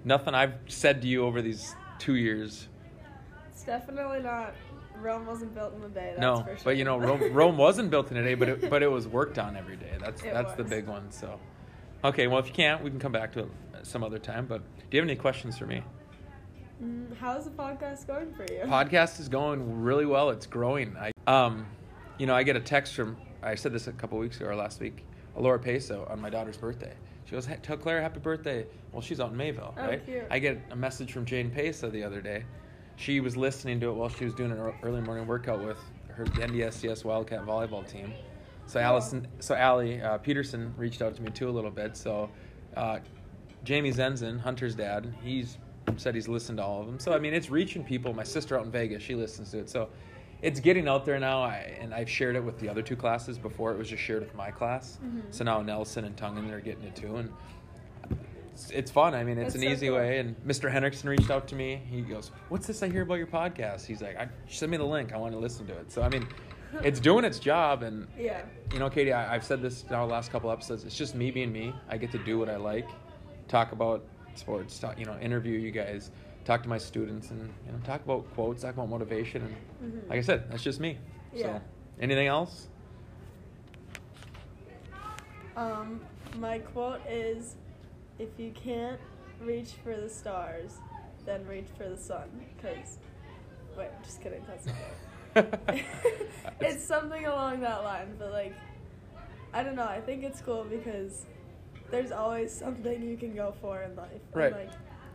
Nothing 0.03 0.33
I've 0.33 0.55
said 0.67 1.03
to 1.03 1.07
you 1.07 1.23
over 1.23 1.41
these 1.41 1.75
two 1.99 2.15
years. 2.15 2.67
It's 3.51 3.63
definitely 3.63 4.21
not. 4.21 4.55
Rome 4.99 5.27
wasn't 5.27 5.53
built 5.53 5.75
in 5.75 5.83
a 5.83 5.89
day. 5.89 6.13
That's 6.17 6.21
no, 6.21 6.37
for 6.37 6.55
sure. 6.55 6.57
but 6.63 6.77
you 6.77 6.83
know 6.83 6.97
Rome, 6.97 7.21
Rome 7.33 7.57
wasn't 7.57 7.91
built 7.91 8.09
in 8.09 8.17
a 8.17 8.23
day, 8.23 8.33
but 8.33 8.49
it, 8.49 8.69
but 8.69 8.81
it 8.81 8.89
was 8.89 9.07
worked 9.07 9.37
on 9.37 9.55
every 9.55 9.75
day. 9.75 9.91
That's 9.99 10.23
It 10.23 10.33
that's 10.33 10.53
the 10.53 10.63
big 10.63 10.87
one. 10.87 11.11
So, 11.11 11.39
okay, 12.03 12.25
well 12.25 12.39
if 12.39 12.47
you 12.47 12.53
can't, 12.53 12.83
we 12.83 12.89
can 12.89 12.99
come 12.99 13.11
back 13.11 13.33
to 13.33 13.41
it 13.41 13.49
some 13.87 14.03
other 14.03 14.19
time. 14.19 14.45
But 14.45 14.61
do 14.89 14.97
you 14.97 15.01
have 15.01 15.09
any 15.09 15.17
questions 15.17 15.57
for 15.57 15.65
me? 15.65 15.81
Mm, 16.83 17.15
how's 17.19 17.45
the 17.45 17.51
podcast 17.51 18.05
going 18.05 18.33
for 18.33 18.43
you? 18.51 18.61
podcast 18.65 19.19
is 19.19 19.29
going 19.29 19.81
really 19.81 20.05
well. 20.05 20.29
It's 20.29 20.45
growing. 20.45 20.95
I, 20.97 21.11
um, 21.25 21.65
you 22.17 22.27
know, 22.27 22.35
I 22.35 22.43
get 22.43 22.55
a 22.55 22.59
text 22.61 22.93
from. 22.93 23.17
I 23.41 23.55
said 23.55 23.71
this 23.73 23.87
a 23.87 23.91
couple 23.93 24.17
weeks 24.17 24.37
ago 24.37 24.47
or 24.47 24.55
last 24.55 24.79
week. 24.79 25.03
Laura 25.35 25.59
Peso 25.59 26.07
on 26.09 26.19
my 26.19 26.29
daughter's 26.31 26.57
birthday. 26.57 26.93
She 27.25 27.31
goes, 27.31 27.45
hey, 27.45 27.57
"Tell 27.61 27.77
Claire 27.77 28.01
happy 28.01 28.19
birthday." 28.19 28.65
Well, 28.91 29.01
she's 29.01 29.19
out 29.19 29.31
in 29.31 29.37
Mayville, 29.37 29.73
Oh, 29.77 29.81
right? 29.87 30.03
cute. 30.05 30.23
I 30.31 30.39
get 30.39 30.59
a 30.71 30.75
message 30.75 31.11
from 31.11 31.25
Jane 31.25 31.51
Peso 31.51 31.89
the 31.89 32.03
other 32.03 32.21
day. 32.21 32.43
She 32.95 33.19
was 33.19 33.37
listening 33.37 33.79
to 33.81 33.89
it 33.89 33.93
while 33.93 34.09
she 34.09 34.25
was 34.25 34.33
doing 34.33 34.51
an 34.51 34.73
early 34.81 35.01
morning 35.01 35.27
workout 35.27 35.63
with 35.63 35.77
her 36.09 36.25
NDSCS 36.25 37.03
Wildcat 37.05 37.45
volleyball 37.45 37.87
team. 37.87 38.11
So 38.65 38.79
Allison, 38.79 39.27
so 39.39 39.53
Allie 39.55 40.01
uh, 40.01 40.17
Peterson 40.17 40.73
reached 40.77 41.01
out 41.03 41.15
to 41.15 41.21
me 41.21 41.29
too 41.31 41.47
a 41.47 41.51
little 41.51 41.69
bit. 41.69 41.95
So 41.95 42.29
uh, 42.75 42.99
Jamie 43.67 43.91
Zenzen, 43.91 44.39
Hunter's 44.39 44.75
dad, 44.75 45.13
he's 45.21 45.57
said 45.97 46.15
he's 46.15 46.29
listened 46.29 46.57
to 46.57 46.63
all 46.63 46.79
of 46.79 46.85
them. 46.87 46.99
So 46.99 47.13
I 47.13 47.19
mean, 47.19 47.33
it's 47.33 47.49
reaching 47.49 47.83
people. 47.83 48.13
My 48.13 48.23
sister 48.23 48.57
out 48.57 48.63
in 48.63 48.71
Vegas, 48.71 49.03
she 49.03 49.13
listens 49.13 49.51
to 49.51 49.59
it. 49.59 49.69
So 49.69 49.89
it's 50.41 50.61
getting 50.61 50.87
out 50.87 51.05
there 51.05 51.19
now. 51.19 51.41
I, 51.43 51.77
and 51.81 51.93
I've 51.93 52.09
shared 52.09 52.37
it 52.37 52.43
with 52.45 52.59
the 52.59 52.69
other 52.69 52.81
two 52.81 52.95
classes 52.95 53.37
before. 53.37 53.73
It 53.73 53.77
was 53.77 53.89
just 53.89 54.01
shared 54.01 54.21
with 54.21 54.33
my 54.35 54.51
class. 54.51 54.99
Mhm. 55.05 55.21
So 55.31 55.43
now 55.43 55.61
Nelson 55.61 56.05
and 56.05 56.15
Tungen 56.15 56.49
are 56.53 56.61
getting 56.61 56.85
it 56.85 56.95
too, 56.95 57.17
and 57.17 57.29
it's, 58.53 58.69
it's 58.71 58.89
fun. 58.89 59.13
I 59.13 59.25
mean, 59.25 59.37
it's 59.37 59.53
That's 59.53 59.55
an 59.63 59.69
so 59.69 59.73
easy 59.73 59.87
cool. 59.87 59.97
way. 59.97 60.19
And 60.19 60.37
Mr. 60.45 60.71
Henriksen 60.71 61.09
reached 61.09 61.29
out 61.29 61.45
to 61.49 61.55
me. 61.55 61.81
He 61.89 61.99
goes, 62.03 62.31
"What's 62.47 62.67
this 62.67 62.81
I 62.83 62.87
hear 62.87 63.01
about 63.01 63.15
your 63.15 63.27
podcast?" 63.27 63.85
He's 63.85 64.01
like, 64.01 64.15
I, 64.17 64.29
"Send 64.47 64.71
me 64.71 64.77
the 64.77 64.85
link. 64.85 65.11
I 65.11 65.17
want 65.17 65.33
to 65.33 65.39
listen 65.39 65.67
to 65.67 65.73
it." 65.73 65.91
So 65.91 66.03
I 66.03 66.07
mean, 66.09 66.25
it's 66.83 67.01
doing 67.01 67.25
its 67.25 67.39
job, 67.39 67.83
and 67.83 68.07
Yeah. 68.17 68.43
you 68.71 68.79
know, 68.79 68.89
Katie, 68.89 69.11
I, 69.11 69.35
I've 69.35 69.43
said 69.43 69.61
this 69.61 69.83
now 69.89 70.05
the 70.07 70.13
last 70.13 70.31
couple 70.31 70.49
episodes. 70.51 70.85
It's 70.85 70.95
just 70.97 71.15
me 71.15 71.31
being 71.31 71.51
me. 71.51 71.73
I 71.89 71.97
get 71.97 72.11
to 72.13 72.17
do 72.19 72.39
what 72.39 72.47
I 72.49 72.55
like, 72.57 72.87
talk 73.47 73.71
about 73.71 74.03
sports, 74.35 74.77
talk, 74.79 74.99
you 74.99 75.05
know, 75.05 75.17
interview 75.19 75.57
you 75.57 75.71
guys, 75.71 76.11
talk 76.45 76.63
to 76.63 76.69
my 76.69 76.77
students, 76.77 77.31
and 77.31 77.53
you 77.65 77.71
know, 77.71 77.79
talk 77.83 78.03
about 78.03 78.31
quotes, 78.33 78.61
talk 78.61 78.73
about 78.73 78.89
motivation, 78.89 79.41
and 79.43 79.55
Mhm. 79.93 80.09
like 80.09 80.19
I 80.19 80.21
said, 80.21 80.49
that's 80.49 80.63
just 80.63 80.79
me. 80.79 80.97
Yeah. 81.33 81.41
So, 81.43 81.61
anything 81.99 82.27
else? 82.27 82.67
Um, 85.55 86.01
my 86.37 86.59
quote 86.59 87.01
is, 87.07 87.55
"If 88.19 88.29
you 88.39 88.51
can't 88.51 88.99
reach 89.41 89.71
for 89.83 89.95
the 89.95 90.09
stars, 90.09 90.77
then 91.25 91.45
reach 91.47 91.67
for 91.77 91.89
the 91.89 91.97
sun." 91.97 92.29
Because, 92.55 92.99
wait, 93.75 93.89
just 94.03 94.21
kidding. 94.21 94.43
That's 94.47 94.65
not 94.67 94.75
it. 95.35 95.59
it's 96.61 96.83
something 96.83 97.25
along 97.25 97.61
that 97.61 97.83
line, 97.83 98.15
but 98.19 98.31
like, 98.31 98.53
I 99.53 99.63
don't 99.63 99.75
know. 99.75 99.87
I 99.87 99.99
think 100.01 100.23
it's 100.23 100.41
cool 100.41 100.63
because 100.63 101.25
there's 101.91 102.11
always 102.11 102.51
something 102.51 103.01
you 103.03 103.17
can 103.17 103.35
go 103.35 103.53
for 103.61 103.81
in 103.83 103.95
life. 103.95 104.09
Right. 104.33 104.51
like, 104.51 104.71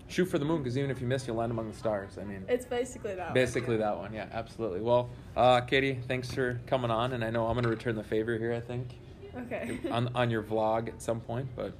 shoot 0.08 0.26
for 0.26 0.38
the 0.38 0.44
moon 0.44 0.58
because 0.62 0.76
even 0.76 0.90
if 0.90 1.00
you 1.00 1.06
miss, 1.06 1.26
you'll 1.26 1.36
land 1.36 1.52
among 1.52 1.70
the 1.70 1.76
stars. 1.76 2.18
I 2.20 2.24
mean, 2.24 2.44
it's 2.48 2.66
basically 2.66 3.14
that. 3.14 3.26
one, 3.26 3.34
basically 3.34 3.76
yeah. 3.76 3.82
that 3.86 3.98
one. 3.98 4.12
Yeah, 4.12 4.26
absolutely. 4.32 4.80
Well, 4.80 5.10
uh, 5.36 5.60
Katie, 5.60 5.98
thanks 6.08 6.32
for 6.32 6.60
coming 6.66 6.90
on, 6.90 7.12
and 7.12 7.24
I 7.24 7.30
know 7.30 7.46
I'm 7.46 7.54
going 7.54 7.64
to 7.64 7.70
return 7.70 7.96
the 7.96 8.04
favor 8.04 8.36
here. 8.38 8.52
I 8.52 8.60
think 8.60 8.88
Okay. 9.36 9.78
on 9.90 10.10
on 10.14 10.30
your 10.30 10.42
vlog 10.42 10.88
at 10.88 11.00
some 11.00 11.20
point, 11.20 11.48
but 11.56 11.72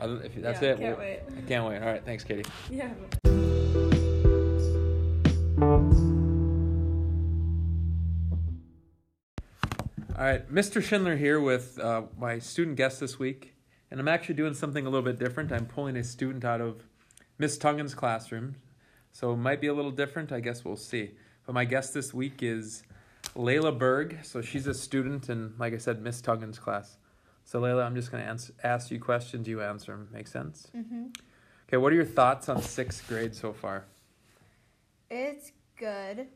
other, 0.00 0.20
if 0.22 0.34
that's 0.36 0.60
Yeah, 0.60 0.70
it, 0.70 0.78
can't 0.78 0.98
wait. 0.98 1.20
I 1.36 1.40
can't 1.42 1.66
wait. 1.68 1.78
All 1.78 1.86
right, 1.86 2.04
thanks, 2.04 2.24
Katie. 2.24 2.44
yeah. 2.70 2.90
All 10.16 10.22
right, 10.24 10.48
Mr. 10.52 10.82
Schindler 10.82 11.16
here 11.16 11.40
with 11.40 11.78
uh, 11.78 12.02
my 12.16 12.38
student 12.38 12.76
guest 12.76 13.00
this 13.00 13.18
week, 13.18 13.53
and 13.90 14.00
I'm 14.00 14.08
actually 14.08 14.34
doing 14.34 14.54
something 14.54 14.86
a 14.86 14.90
little 14.90 15.04
bit 15.04 15.18
different. 15.18 15.52
I'm 15.52 15.66
pulling 15.66 15.96
a 15.96 16.04
student 16.04 16.44
out 16.44 16.60
of 16.60 16.82
Miss 17.38 17.58
Tungan's 17.58 17.94
classroom, 17.94 18.56
so 19.12 19.32
it 19.32 19.36
might 19.36 19.60
be 19.60 19.66
a 19.66 19.74
little 19.74 19.90
different. 19.90 20.32
I 20.32 20.40
guess 20.40 20.64
we'll 20.64 20.76
see. 20.76 21.12
But 21.46 21.54
my 21.54 21.64
guest 21.64 21.94
this 21.94 22.14
week 22.14 22.42
is 22.42 22.82
Layla 23.36 23.76
Berg. 23.78 24.18
So 24.22 24.40
she's 24.40 24.66
a 24.66 24.74
student 24.74 25.28
in, 25.28 25.54
like 25.58 25.74
I 25.74 25.78
said, 25.78 26.02
Miss 26.02 26.20
Tungan's 26.20 26.58
class. 26.58 26.96
So 27.44 27.60
Layla, 27.60 27.84
I'm 27.84 27.94
just 27.94 28.10
going 28.10 28.24
to 28.24 28.52
ask 28.62 28.90
you 28.90 28.98
questions. 28.98 29.46
You 29.46 29.62
answer 29.62 29.92
them. 29.92 30.08
Make 30.12 30.26
sense? 30.26 30.68
Mm-hmm. 30.76 31.06
Okay. 31.68 31.76
What 31.76 31.92
are 31.92 31.96
your 31.96 32.04
thoughts 32.04 32.48
on 32.48 32.62
sixth 32.62 33.06
grade 33.06 33.34
so 33.34 33.52
far? 33.52 33.84
It's 35.10 35.52
good. 35.76 36.28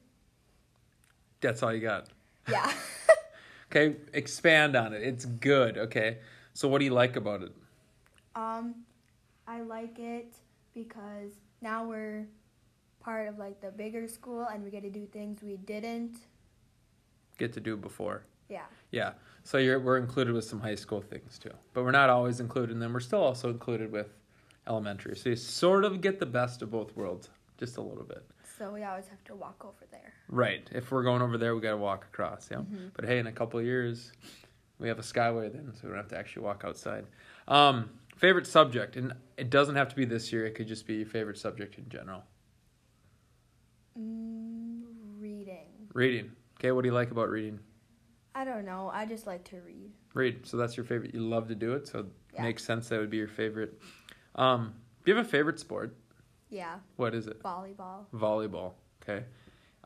That's 1.40 1.62
all 1.62 1.73
you 1.73 1.81
got. 1.81 2.09
Yeah. 2.50 2.73
Okay. 3.71 3.97
Expand 4.14 4.76
on 4.76 4.95
it. 4.95 5.02
It's 5.02 5.26
good. 5.26 5.76
Okay. 5.76 6.17
So 6.59 6.67
what 6.67 6.81
do 6.81 6.85
you 6.87 6.91
like 6.91 7.15
about 7.15 7.43
it? 7.43 7.53
um, 8.35 8.75
I 9.47 9.61
like 9.61 10.00
it 10.00 10.35
because 10.75 11.31
now 11.62 11.87
we're 11.87 12.27
part 12.99 13.29
of 13.29 13.38
like 13.38 13.61
the 13.61 13.71
bigger 13.71 14.09
school 14.09 14.43
and 14.53 14.65
we 14.65 14.71
get 14.71 14.83
to 14.83 14.91
do 14.91 15.07
things 15.07 15.41
we 15.41 15.57
didn't. 15.57 16.17
Get 17.38 17.53
to 17.53 17.61
do 17.61 17.77
before. 17.77 18.25
Yeah. 18.49 18.67
Yeah. 18.91 19.12
So 19.45 19.59
you're 19.59 19.79
we're 19.79 19.99
included 19.99 20.35
with 20.35 20.47
some 20.47 20.61
high 20.61 20.75
school 20.75 21.00
things 21.00 21.38
too. 21.38 21.53
But 21.75 21.85
we're 21.85 21.93
not 21.93 22.11
always 22.11 22.41
included 22.41 22.73
in 22.73 22.81
them. 22.81 22.93
We're 22.93 23.07
still 23.12 23.23
also 23.23 23.50
included 23.50 23.93
with 23.93 24.09
elementary. 24.67 25.15
So 25.17 25.29
you 25.29 25.37
sort 25.37 25.85
of 25.85 26.00
get 26.00 26.19
the 26.19 26.27
best 26.27 26.61
of 26.62 26.73
both 26.73 26.97
worlds, 26.97 27.31
just 27.57 27.77
a 27.77 27.83
little 27.83 28.03
bit. 28.03 28.25
So 28.59 28.73
we 28.73 28.83
always 28.83 29.07
have 29.07 29.23
to 29.27 29.37
walk 29.37 29.65
over 29.65 29.87
there. 29.93 30.12
Right. 30.29 30.69
If 30.73 30.91
we're 30.91 31.05
going 31.05 31.23
over 31.23 31.38
there, 31.38 31.55
we 31.55 31.61
got 31.61 31.71
to 31.71 31.77
walk 31.77 32.07
across. 32.12 32.49
Yeah. 32.50 32.59
Mhm. 32.59 32.91
But 32.95 33.05
hey, 33.05 33.21
in 33.21 33.29
a 33.29 33.33
couple 33.33 33.61
of 33.61 33.65
years, 33.65 34.11
we 34.78 34.88
have 34.88 34.99
a 34.99 35.02
skyway 35.02 35.52
then, 35.52 35.73
so 35.75 35.80
we 35.85 35.88
don't 35.88 35.99
have 35.99 36.08
to 36.08 36.18
actually 36.18 36.42
walk 36.42 36.62
outside. 36.64 37.06
Um, 37.47 37.90
favorite 38.16 38.47
subject, 38.47 38.97
and 38.97 39.12
it 39.37 39.50
doesn't 39.50 39.76
have 39.76 39.88
to 39.88 39.97
be 39.97 40.04
this 40.04 40.32
year. 40.32 40.47
It 40.47 40.54
could 40.54 40.68
just 40.68 40.87
be 40.87 40.94
your 40.94 41.06
favorite 41.06 41.38
subject 41.38 41.78
in 41.78 41.88
general. 41.88 42.23
Mm, 43.99 44.82
reading. 45.18 45.66
Reading. 45.92 46.30
Okay. 46.58 46.73
What 46.73 46.82
do 46.82 46.88
you 46.88 46.94
like 46.94 47.11
about 47.11 47.28
reading? 47.28 47.58
I 48.35 48.44
don't 48.44 48.64
know. 48.64 48.90
I 48.92 49.04
just 49.04 49.26
like 49.26 49.44
to 49.50 49.56
read. 49.66 49.90
Read. 50.14 50.47
So 50.47 50.56
that's 50.56 50.76
your 50.76 50.85
favorite. 50.85 51.12
You 51.14 51.20
love 51.20 51.49
to 51.49 51.54
do 51.54 51.73
it, 51.75 51.88
so 51.88 52.00
it 52.00 52.06
makes 52.40 52.64
sense 52.64 52.88
that 52.88 53.00
would 53.00 53.11
be 53.11 53.16
your 53.16 53.28
favorite. 53.28 53.80
Um, 54.37 54.75
do 55.04 55.11
you 55.11 55.16
have 55.16 55.26
a 55.26 55.28
favorite 55.28 55.58
sport? 55.58 55.97
Yeah. 56.50 56.76
What 56.97 57.14
is 57.14 57.26
it? 57.26 57.42
Volleyball. 57.42 58.06
Volleyball. 58.14 58.73
Okay. 59.02 59.25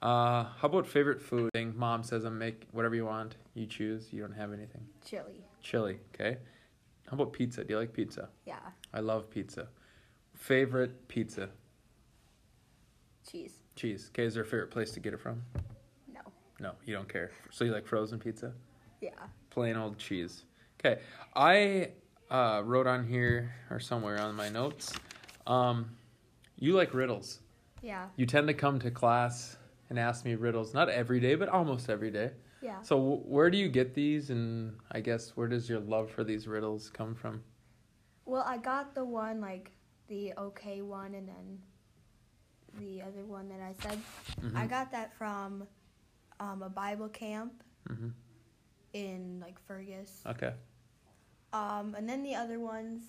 Uh, 0.02 0.44
how 0.58 0.66
about 0.68 0.86
favorite 0.86 1.22
food? 1.22 1.48
Thing 1.52 1.72
Mom 1.76 2.02
says, 2.02 2.24
"I'm 2.24 2.38
make 2.38 2.66
whatever 2.72 2.94
you 2.96 3.06
want. 3.06 3.36
You 3.54 3.66
choose. 3.66 4.12
You 4.12 4.20
don't 4.20 4.32
have 4.32 4.52
anything." 4.52 4.84
Chili. 5.04 5.44
Chili. 5.62 6.00
Okay. 6.12 6.38
How 7.08 7.14
about 7.14 7.32
pizza? 7.32 7.62
Do 7.62 7.74
you 7.74 7.78
like 7.78 7.92
pizza? 7.92 8.28
Yeah. 8.44 8.58
I 8.92 9.00
love 9.00 9.30
pizza. 9.30 9.68
Favorite 10.34 11.06
pizza? 11.08 11.50
Cheese. 13.30 13.52
Cheese. 13.76 14.10
Okay. 14.12 14.24
Is 14.24 14.34
there 14.34 14.42
a 14.42 14.46
favorite 14.46 14.70
place 14.70 14.90
to 14.92 15.00
get 15.00 15.14
it 15.14 15.20
from? 15.20 15.42
No. 16.12 16.20
No, 16.58 16.72
you 16.84 16.94
don't 16.94 17.08
care. 17.08 17.30
So 17.50 17.64
you 17.64 17.70
like 17.72 17.86
frozen 17.86 18.18
pizza? 18.18 18.52
Yeah. 19.00 19.10
Plain 19.50 19.76
old 19.76 19.98
cheese. 19.98 20.44
Okay. 20.80 21.00
I 21.36 21.90
uh, 22.30 22.62
wrote 22.64 22.86
on 22.88 23.06
here 23.06 23.54
or 23.70 23.78
somewhere 23.78 24.20
on 24.20 24.34
my 24.34 24.48
notes. 24.48 24.92
Um, 25.46 25.90
you 26.58 26.72
like 26.74 26.92
riddles. 26.92 27.40
Yeah. 27.82 28.06
You 28.16 28.26
tend 28.26 28.48
to 28.48 28.54
come 28.54 28.78
to 28.80 28.90
class 28.90 29.56
and 29.92 29.98
ask 29.98 30.24
me 30.24 30.34
riddles, 30.36 30.72
not 30.72 30.88
every 30.88 31.20
day, 31.20 31.34
but 31.34 31.50
almost 31.50 31.90
every 31.90 32.10
day. 32.10 32.30
Yeah. 32.62 32.80
So 32.80 32.96
w- 32.96 33.16
where 33.26 33.50
do 33.50 33.58
you 33.58 33.68
get 33.68 33.92
these, 33.92 34.30
and 34.30 34.74
I 34.90 35.00
guess 35.00 35.36
where 35.36 35.46
does 35.48 35.68
your 35.68 35.80
love 35.80 36.10
for 36.10 36.24
these 36.24 36.48
riddles 36.48 36.88
come 36.88 37.14
from? 37.14 37.42
Well, 38.24 38.42
I 38.46 38.56
got 38.56 38.94
the 38.94 39.04
one 39.04 39.42
like 39.42 39.70
the 40.08 40.32
okay 40.38 40.80
one, 40.80 41.12
and 41.14 41.28
then 41.28 41.58
the 42.78 43.02
other 43.02 43.26
one 43.26 43.50
that 43.50 43.60
I 43.60 43.74
said. 43.86 43.98
I 44.56 44.64
Mhm. 44.64 44.70
got 44.70 44.90
that 44.92 45.12
from 45.12 45.68
um, 46.40 46.62
a 46.62 46.70
Bible 46.70 47.10
camp 47.10 47.62
Mhm. 47.90 48.12
in 48.94 49.40
like 49.40 49.60
Fergus. 49.60 50.22
Okay. 50.26 50.54
Um, 51.52 51.94
and 51.94 52.08
then 52.08 52.22
the 52.22 52.34
other 52.34 52.58
ones, 52.58 53.02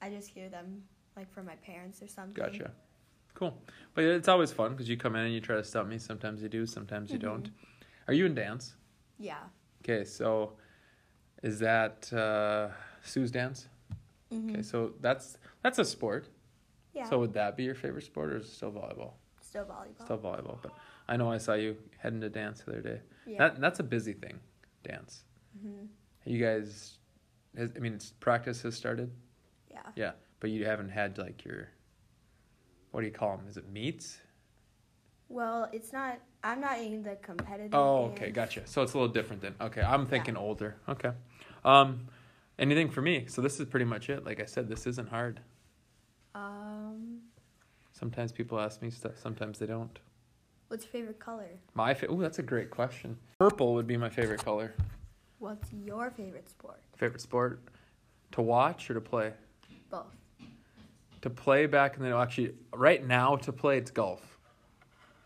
I 0.00 0.10
just 0.10 0.28
hear 0.28 0.48
them 0.48 0.82
like 1.14 1.30
from 1.32 1.46
my 1.46 1.54
parents 1.56 2.02
or 2.02 2.08
something. 2.08 2.34
Gotcha. 2.42 2.72
Cool. 3.34 3.56
But 3.94 4.04
it's 4.04 4.28
always 4.28 4.52
fun 4.52 4.72
because 4.72 4.88
you 4.88 4.96
come 4.96 5.16
in 5.16 5.24
and 5.24 5.34
you 5.34 5.40
try 5.40 5.56
to 5.56 5.64
stop 5.64 5.86
me. 5.86 5.98
Sometimes 5.98 6.42
you 6.42 6.48
do, 6.48 6.66
sometimes 6.66 7.10
you 7.10 7.18
Mhm. 7.18 7.22
don't. 7.22 7.50
Are 8.08 8.14
you 8.14 8.26
in 8.26 8.34
dance? 8.34 8.74
Yeah. 9.18 9.42
Okay, 9.82 10.04
so 10.04 10.56
is 11.42 11.58
that 11.58 12.12
uh, 12.12 12.70
Sue's 13.02 13.30
dance? 13.30 13.68
Mhm. 14.30 14.50
Okay, 14.52 14.62
so 14.62 14.94
that's 15.00 15.38
that's 15.62 15.78
a 15.78 15.84
sport. 15.84 16.28
Yeah. 16.94 17.08
So 17.08 17.18
would 17.20 17.32
that 17.34 17.56
be 17.56 17.64
your 17.64 17.74
favorite 17.74 18.04
sport, 18.04 18.32
or 18.32 18.36
is 18.38 18.46
it 18.46 18.50
still 18.52 18.72
volleyball? 18.72 19.14
still 19.40 19.64
volleyball. 19.66 20.04
Still 20.04 20.18
volleyball. 20.18 20.62
But 20.62 20.72
I 21.08 21.16
know 21.18 21.30
I 21.30 21.36
saw 21.38 21.52
you 21.54 21.76
heading 21.98 22.22
to 22.22 22.30
dance 22.30 22.62
the 22.62 22.72
other 22.72 22.80
day. 22.80 23.00
yeah. 23.26 23.38
That 23.38 23.60
that's 23.60 23.80
a 23.80 23.82
busy 23.82 24.14
thing, 24.14 24.40
dance. 24.82 25.24
Mm-hmm. 25.58 25.84
You 26.24 26.38
guys, 26.38 26.98
has, 27.56 27.70
I 27.76 27.78
mean, 27.80 27.94
it's, 27.94 28.12
practice 28.12 28.62
has 28.62 28.74
started. 28.74 29.10
Yeah. 29.70 29.82
Yeah, 29.96 30.12
but 30.40 30.50
you 30.50 30.64
haven't 30.64 30.88
had 30.90 31.18
like 31.18 31.44
your, 31.44 31.68
what 32.92 33.00
do 33.00 33.06
you 33.06 33.12
call 33.12 33.36
them? 33.36 33.46
Is 33.48 33.56
it 33.56 33.68
meets? 33.70 34.18
Well, 35.28 35.68
it's 35.72 35.92
not. 35.92 36.18
I'm 36.44 36.60
not 36.60 36.78
in 36.78 37.02
the 37.02 37.16
competitive. 37.16 37.74
Oh, 37.74 38.06
okay, 38.12 38.30
gotcha. 38.30 38.62
So 38.66 38.82
it's 38.82 38.92
a 38.94 38.98
little 38.98 39.12
different 39.12 39.42
then. 39.42 39.54
Okay, 39.60 39.80
I'm 39.80 40.06
thinking 40.06 40.36
older. 40.36 40.76
Okay, 40.88 41.10
um, 41.64 42.06
anything 42.58 42.90
for 42.90 43.00
me? 43.02 43.24
So 43.28 43.40
this 43.42 43.58
is 43.60 43.66
pretty 43.66 43.86
much 43.86 44.10
it. 44.10 44.24
Like 44.24 44.40
I 44.40 44.44
said, 44.44 44.68
this 44.68 44.86
isn't 44.86 45.08
hard. 45.08 45.40
Um, 46.34 47.20
Sometimes 47.92 48.32
people 48.32 48.58
ask 48.58 48.82
me 48.82 48.90
stuff. 48.90 49.12
Sometimes 49.16 49.58
they 49.58 49.66
don't. 49.66 49.98
what's 50.68 50.84
your 50.84 50.90
favorite 50.92 51.18
color? 51.20 51.48
My 51.74 51.94
fa- 51.94 52.06
oh, 52.08 52.16
that's 52.20 52.38
a 52.38 52.42
great 52.42 52.70
question. 52.70 53.16
Purple 53.38 53.74
would 53.74 53.86
be 53.86 53.96
my 53.96 54.08
favorite 54.08 54.44
color. 54.44 54.74
What's 55.38 55.72
your 55.72 56.10
favorite 56.10 56.48
sport? 56.48 56.80
Favorite 56.96 57.20
sport, 57.20 57.60
to 58.32 58.42
watch 58.42 58.90
or 58.90 58.94
to 58.94 59.00
play? 59.00 59.32
Both. 59.90 60.06
To 61.22 61.30
play 61.30 61.66
back 61.66 61.96
in 61.96 62.02
the 62.02 62.16
actually 62.16 62.54
right 62.74 63.04
now 63.06 63.36
to 63.36 63.52
play 63.52 63.78
it's 63.78 63.90
golf. 63.90 64.38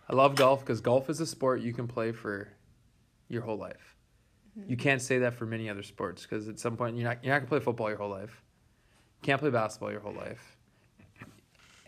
I 0.09 0.15
love 0.15 0.35
golf 0.37 0.61
because 0.61 0.81
golf 0.81 1.11
is 1.11 1.21
a 1.21 1.27
sport 1.27 1.61
you 1.61 1.73
can 1.73 1.89
play 1.89 2.13
for 2.13 2.49
your 3.29 3.43
whole 3.43 3.57
life. 3.57 3.97
You 4.67 4.77
can't 4.77 5.03
say 5.03 5.19
that 5.19 5.35
for 5.35 5.45
many 5.45 5.69
other 5.69 5.83
sports 5.83 6.23
because 6.23 6.49
at 6.49 6.59
some 6.59 6.77
point 6.77 6.97
you're 6.97 7.09
not 7.09 7.23
you're 7.23 7.35
not 7.35 7.41
gonna 7.41 7.49
play 7.49 7.61
football 7.61 7.89
your 7.89 7.99
whole 7.99 8.11
life. 8.11 8.43
You 9.21 9.27
can't 9.27 9.41
play 9.41 9.51
basketball 9.51 9.91
your 9.91 10.01
whole 10.01 10.15
life. 10.15 10.57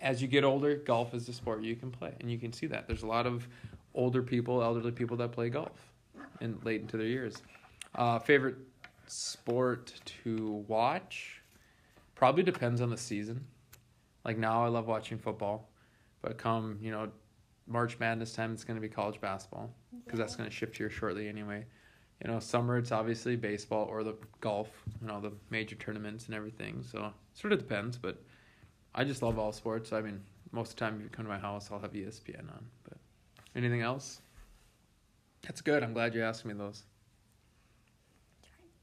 As 0.00 0.20
you 0.20 0.28
get 0.28 0.44
older, 0.44 0.76
golf 0.76 1.14
is 1.14 1.26
the 1.26 1.32
sport 1.32 1.62
you 1.62 1.76
can 1.76 1.90
play, 1.90 2.12
and 2.20 2.30
you 2.30 2.38
can 2.38 2.52
see 2.52 2.66
that. 2.66 2.86
There's 2.86 3.02
a 3.02 3.06
lot 3.06 3.26
of 3.26 3.48
older 3.94 4.22
people, 4.22 4.62
elderly 4.62 4.92
people 4.92 5.16
that 5.16 5.32
play 5.32 5.48
golf, 5.48 5.90
and 6.40 6.58
late 6.64 6.80
into 6.80 6.96
their 6.96 7.06
years. 7.06 7.42
Uh, 7.94 8.18
favorite 8.18 8.56
sport 9.06 9.92
to 10.24 10.64
watch 10.68 11.40
probably 12.14 12.42
depends 12.42 12.80
on 12.80 12.90
the 12.90 12.96
season. 12.96 13.44
Like 14.24 14.38
now, 14.38 14.64
I 14.64 14.68
love 14.68 14.86
watching 14.86 15.18
football, 15.18 15.70
but 16.22 16.38
come 16.38 16.78
you 16.80 16.90
know 16.90 17.08
March 17.66 17.98
Madness 17.98 18.32
time, 18.32 18.52
it's 18.52 18.64
going 18.64 18.76
to 18.76 18.80
be 18.80 18.88
college 18.88 19.20
basketball 19.20 19.70
because 20.04 20.18
that's 20.18 20.36
going 20.36 20.48
to 20.48 20.54
shift 20.54 20.76
here 20.76 20.90
shortly 20.90 21.28
anyway. 21.28 21.64
You 22.24 22.32
know, 22.32 22.40
summer 22.40 22.78
it's 22.78 22.90
obviously 22.90 23.36
baseball 23.36 23.86
or 23.88 24.02
the 24.02 24.16
golf, 24.40 24.68
you 25.00 25.06
know, 25.06 25.20
the 25.20 25.32
major 25.50 25.76
tournaments 25.76 26.26
and 26.26 26.34
everything. 26.34 26.82
So 26.82 27.06
it 27.06 27.12
sort 27.38 27.52
of 27.52 27.60
depends, 27.60 27.96
but 27.96 28.20
I 28.94 29.04
just 29.04 29.22
love 29.22 29.38
all 29.38 29.52
sports. 29.52 29.92
I 29.92 30.00
mean, 30.00 30.20
most 30.50 30.70
of 30.70 30.76
the 30.76 30.80
time 30.80 30.96
if 30.96 31.02
you 31.02 31.08
come 31.10 31.26
to 31.26 31.30
my 31.30 31.38
house, 31.38 31.68
I'll 31.70 31.78
have 31.78 31.92
ESPN 31.92 32.48
on. 32.48 32.66
But 32.82 32.98
anything 33.54 33.82
else? 33.82 34.20
That's 35.42 35.60
good. 35.60 35.84
I'm 35.84 35.92
glad 35.92 36.14
you 36.14 36.22
asked 36.22 36.44
me 36.44 36.54
those. 36.54 36.82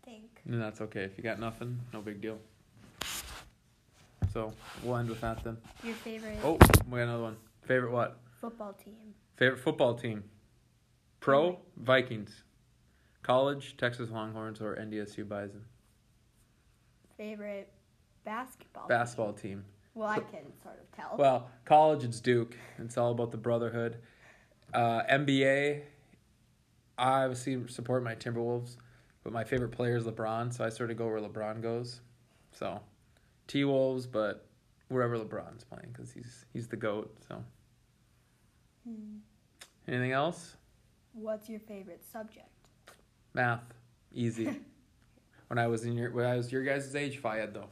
Think. 0.06 0.42
And 0.46 0.62
that's 0.62 0.80
okay. 0.82 1.02
If 1.02 1.18
you 1.18 1.24
got 1.24 1.40
nothing, 1.40 1.80
no 1.92 2.02
big 2.02 2.22
deal. 2.22 2.38
So 4.36 4.52
we'll 4.84 4.98
end 4.98 5.08
with 5.08 5.22
that 5.22 5.42
then. 5.46 5.56
Your 5.82 5.94
favorite 5.96 6.38
Oh, 6.44 6.58
we 6.92 6.98
got 7.00 7.04
another 7.04 7.24
one. 7.24 7.38
Favorite 7.62 7.94
what? 7.94 8.20
football 8.42 8.74
team? 8.74 9.14
Favorite 9.38 9.60
football 9.60 9.94
team? 9.94 10.26
Pro 11.22 11.58
Vikings. 11.78 12.44
College 13.24 13.78
Texas 13.78 14.10
Longhorns 14.10 14.60
or 14.60 14.76
NDSU 14.76 15.26
Bison. 15.26 15.64
Favorite 17.16 17.72
basketball? 18.26 18.90
Basketball 18.90 19.32
team. 19.32 19.64
Well, 19.94 20.10
I 20.10 20.20
can 20.20 20.52
sort 20.62 20.82
of 20.82 20.92
tell. 20.92 21.16
Well, 21.18 21.50
college 21.64 22.04
it's 22.04 22.20
Duke. 22.20 22.58
It's 22.78 22.98
all 22.98 23.12
about 23.12 23.32
the 23.32 23.38
brotherhood. 23.38 24.00
Uh, 24.74 25.04
NBA, 25.10 25.84
I 26.98 27.24
obviously 27.24 27.66
support 27.70 28.04
my 28.04 28.16
Timberwolves, 28.16 28.76
but 29.24 29.32
my 29.32 29.46
favorite 29.46 29.72
player 29.72 29.96
is 29.96 30.04
LeBron, 30.04 30.54
so 30.54 30.66
I 30.66 30.70
sort 30.70 30.92
of 30.92 30.98
go 30.98 31.08
where 31.08 31.22
LeBron 31.22 31.62
goes. 31.62 32.02
So, 32.52 32.82
T 33.48 33.64
Wolves, 33.64 34.06
but 34.08 34.46
wherever 34.90 35.18
LeBron's 35.18 35.64
playing 35.64 35.90
because 35.92 36.12
he's 36.12 36.46
he's 36.54 36.68
the 36.68 36.76
goat. 36.78 37.16
So, 37.28 37.44
Hmm. 38.88 39.18
anything 39.88 40.12
else? 40.12 40.56
What's 41.14 41.50
your 41.50 41.60
favorite 41.62 42.04
subject? 42.12 42.50
Math, 43.34 43.64
easy. 44.14 44.60
when 45.48 45.58
I 45.58 45.68
was 45.68 45.86
in 45.86 45.94
your 45.94 46.12
when 46.12 46.26
I 46.26 46.36
was 46.36 46.52
your 46.52 46.64
guys' 46.64 46.96
age, 46.96 47.18
phy 47.20 47.40
ed 47.42 47.54
though, 47.54 47.70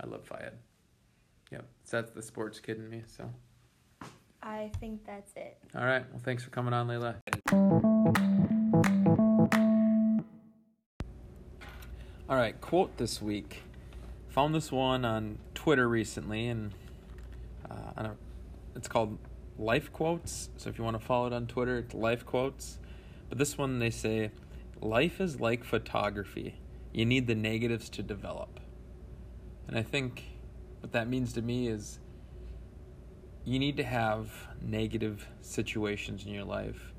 I 0.00 0.06
love 0.06 0.24
phy 0.24 0.42
ed. 0.46 0.58
Yep, 1.52 1.64
so 1.84 2.00
that's 2.00 2.10
the 2.12 2.22
sports 2.22 2.58
kid 2.58 2.78
in 2.78 2.90
me. 2.90 3.02
So, 3.06 3.30
I 4.42 4.70
think 4.80 5.04
that's 5.06 5.32
it. 5.36 5.58
all 5.76 5.84
right. 5.84 6.04
Well, 6.10 6.20
thanks 6.24 6.42
for 6.42 6.50
coming 6.50 6.72
on, 6.74 6.88
Layla. 6.88 7.16
All 12.28 12.36
right, 12.36 12.60
quote 12.60 12.96
this 12.96 13.22
week. 13.22 13.62
Found 14.36 14.54
this 14.54 14.70
one 14.70 15.06
on 15.06 15.38
Twitter 15.54 15.88
recently, 15.88 16.48
and 16.48 16.74
uh, 17.70 18.02
don't. 18.02 18.18
It's 18.74 18.86
called 18.86 19.16
Life 19.58 19.90
Quotes. 19.94 20.50
So 20.58 20.68
if 20.68 20.76
you 20.76 20.84
want 20.84 21.00
to 21.00 21.02
follow 21.02 21.28
it 21.28 21.32
on 21.32 21.46
Twitter, 21.46 21.78
it's 21.78 21.94
Life 21.94 22.26
Quotes. 22.26 22.78
But 23.30 23.38
this 23.38 23.56
one 23.56 23.78
they 23.78 23.88
say, 23.88 24.32
"Life 24.82 25.22
is 25.22 25.40
like 25.40 25.64
photography. 25.64 26.56
You 26.92 27.06
need 27.06 27.26
the 27.28 27.34
negatives 27.34 27.88
to 27.88 28.02
develop." 28.02 28.60
And 29.68 29.78
I 29.78 29.82
think 29.82 30.24
what 30.80 30.92
that 30.92 31.08
means 31.08 31.32
to 31.32 31.40
me 31.40 31.68
is 31.68 31.98
you 33.46 33.58
need 33.58 33.78
to 33.78 33.84
have 33.84 34.48
negative 34.60 35.26
situations 35.40 36.26
in 36.26 36.34
your 36.34 36.44
life, 36.44 36.92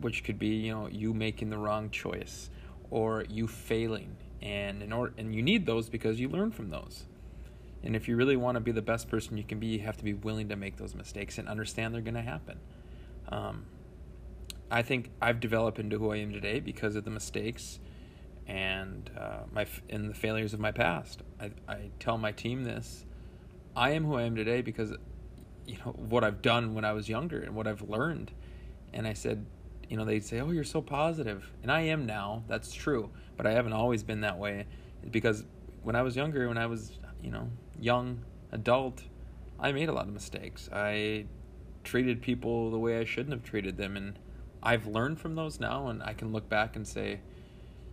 which 0.00 0.24
could 0.24 0.40
be, 0.40 0.48
you 0.48 0.74
know, 0.74 0.88
you 0.88 1.14
making 1.14 1.50
the 1.50 1.58
wrong 1.58 1.90
choice 1.90 2.50
or 2.90 3.24
you 3.28 3.46
failing. 3.46 4.16
And 4.42 4.82
in 4.82 4.92
order 4.92 5.14
and 5.16 5.34
you 5.34 5.42
need 5.42 5.66
those 5.66 5.88
because 5.88 6.20
you 6.20 6.28
learn 6.28 6.52
from 6.52 6.70
those. 6.70 7.04
And 7.82 7.94
if 7.94 8.08
you 8.08 8.16
really 8.16 8.36
want 8.36 8.56
to 8.56 8.60
be 8.60 8.72
the 8.72 8.82
best 8.82 9.08
person 9.08 9.36
you 9.36 9.44
can 9.44 9.58
be, 9.58 9.66
you 9.68 9.78
have 9.80 9.96
to 9.98 10.04
be 10.04 10.12
willing 10.12 10.48
to 10.48 10.56
make 10.56 10.76
those 10.76 10.94
mistakes 10.94 11.38
and 11.38 11.48
understand 11.48 11.94
they're 11.94 12.00
going 12.00 12.14
to 12.14 12.22
happen. 12.22 12.58
Um, 13.28 13.66
I 14.70 14.82
think 14.82 15.10
I've 15.22 15.40
developed 15.40 15.78
into 15.78 15.98
who 15.98 16.12
I 16.12 16.16
am 16.16 16.32
today 16.32 16.60
because 16.60 16.96
of 16.96 17.04
the 17.04 17.10
mistakes 17.10 17.78
and 18.46 19.10
uh, 19.18 19.40
my 19.52 19.66
and 19.88 20.10
the 20.10 20.14
failures 20.14 20.54
of 20.54 20.60
my 20.60 20.72
past. 20.72 21.22
I, 21.40 21.50
I 21.68 21.90
tell 21.98 22.18
my 22.18 22.32
team 22.32 22.64
this: 22.64 23.04
I 23.76 23.90
am 23.90 24.04
who 24.04 24.16
I 24.16 24.22
am 24.22 24.36
today 24.36 24.62
because 24.62 24.92
you 25.66 25.76
know 25.84 25.92
what 25.92 26.24
I've 26.24 26.42
done 26.42 26.74
when 26.74 26.84
I 26.84 26.92
was 26.92 27.08
younger 27.08 27.40
and 27.40 27.54
what 27.54 27.66
I've 27.66 27.82
learned. 27.82 28.32
And 28.92 29.06
I 29.06 29.12
said, 29.12 29.46
you 29.88 29.96
know, 29.96 30.04
they'd 30.04 30.24
say, 30.24 30.40
"Oh, 30.40 30.50
you're 30.50 30.64
so 30.64 30.82
positive," 30.82 31.50
and 31.62 31.70
I 31.70 31.82
am 31.82 32.06
now. 32.06 32.44
That's 32.48 32.72
true, 32.72 33.10
but 33.36 33.46
I 33.46 33.52
haven't 33.52 33.72
always 33.72 34.02
been 34.02 34.20
that 34.22 34.38
way 34.38 34.66
because 35.10 35.44
when 35.82 35.96
I 35.96 36.02
was 36.02 36.16
younger, 36.16 36.48
when 36.48 36.58
I 36.58 36.66
was 36.66 36.98
you 37.22 37.30
know 37.30 37.50
young 37.78 38.24
adult, 38.52 39.04
I 39.58 39.72
made 39.72 39.88
a 39.88 39.92
lot 39.92 40.08
of 40.08 40.14
mistakes. 40.14 40.68
I 40.72 41.26
treated 41.84 42.20
people 42.20 42.70
the 42.70 42.78
way 42.78 42.98
I 42.98 43.04
shouldn't 43.04 43.32
have 43.32 43.44
treated 43.44 43.76
them, 43.76 43.96
and 43.96 44.18
I've 44.62 44.86
learned 44.86 45.20
from 45.20 45.36
those 45.36 45.60
now, 45.60 45.86
and 45.88 46.02
I 46.02 46.12
can 46.12 46.32
look 46.32 46.48
back 46.48 46.74
and 46.74 46.86
say, 46.86 47.20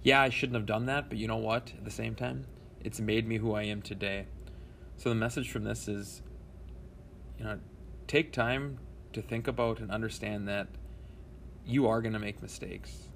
yeah, 0.01 0.21
I 0.21 0.29
shouldn't 0.29 0.55
have 0.55 0.65
done 0.65 0.87
that, 0.87 1.07
but 1.07 1.17
you 1.17 1.27
know 1.27 1.37
what? 1.37 1.71
At 1.77 1.85
the 1.85 1.91
same 1.91 2.15
time, 2.15 2.45
it's 2.81 2.99
made 2.99 3.27
me 3.27 3.37
who 3.37 3.53
I 3.53 3.63
am 3.63 3.81
today. 3.81 4.25
So 4.97 5.09
the 5.09 5.15
message 5.15 5.51
from 5.51 5.63
this 5.63 5.87
is, 5.87 6.21
you 7.37 7.45
know, 7.45 7.59
take 8.07 8.31
time 8.31 8.79
to 9.13 9.21
think 9.21 9.47
about 9.47 9.79
and 9.79 9.91
understand 9.91 10.47
that 10.47 10.67
you 11.65 11.87
are 11.87 12.01
going 12.01 12.13
to 12.13 12.19
make 12.19 12.41
mistakes. 12.41 13.09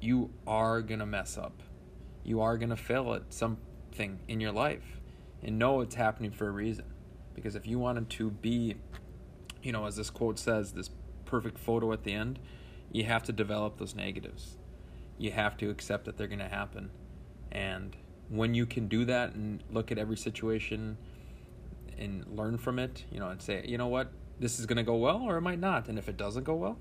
You 0.00 0.30
are 0.46 0.82
going 0.82 1.00
to 1.00 1.06
mess 1.06 1.36
up. 1.36 1.62
You 2.22 2.40
are 2.40 2.56
going 2.56 2.70
to 2.70 2.76
fail 2.76 3.14
at 3.14 3.32
something 3.32 4.20
in 4.28 4.40
your 4.40 4.52
life. 4.52 5.00
And 5.42 5.58
know 5.58 5.80
it's 5.80 5.94
happening 5.94 6.30
for 6.30 6.48
a 6.48 6.50
reason. 6.50 6.86
Because 7.34 7.56
if 7.56 7.66
you 7.66 7.78
wanted 7.78 8.08
to 8.10 8.30
be, 8.30 8.76
you 9.62 9.72
know, 9.72 9.86
as 9.86 9.96
this 9.96 10.10
quote 10.10 10.38
says, 10.38 10.72
this 10.72 10.90
perfect 11.24 11.58
photo 11.58 11.92
at 11.92 12.04
the 12.04 12.12
end, 12.12 12.38
you 12.92 13.04
have 13.04 13.24
to 13.24 13.32
develop 13.32 13.78
those 13.78 13.94
negatives. 13.94 14.56
You 15.18 15.32
have 15.32 15.56
to 15.58 15.70
accept 15.70 16.04
that 16.04 16.16
they're 16.16 16.28
going 16.28 16.38
to 16.38 16.48
happen. 16.48 16.90
And 17.50 17.96
when 18.28 18.54
you 18.54 18.66
can 18.66 18.88
do 18.88 19.04
that 19.06 19.34
and 19.34 19.62
look 19.70 19.92
at 19.92 19.98
every 19.98 20.16
situation 20.16 20.96
and 21.98 22.24
learn 22.26 22.58
from 22.58 22.78
it, 22.78 23.04
you 23.10 23.20
know, 23.20 23.28
and 23.28 23.42
say, 23.42 23.64
you 23.66 23.78
know 23.78 23.88
what, 23.88 24.12
this 24.40 24.58
is 24.58 24.66
going 24.66 24.76
to 24.76 24.82
go 24.82 24.96
well 24.96 25.22
or 25.22 25.36
it 25.36 25.42
might 25.42 25.60
not. 25.60 25.88
And 25.88 25.98
if 25.98 26.08
it 26.08 26.16
doesn't 26.16 26.44
go 26.44 26.54
well, 26.54 26.78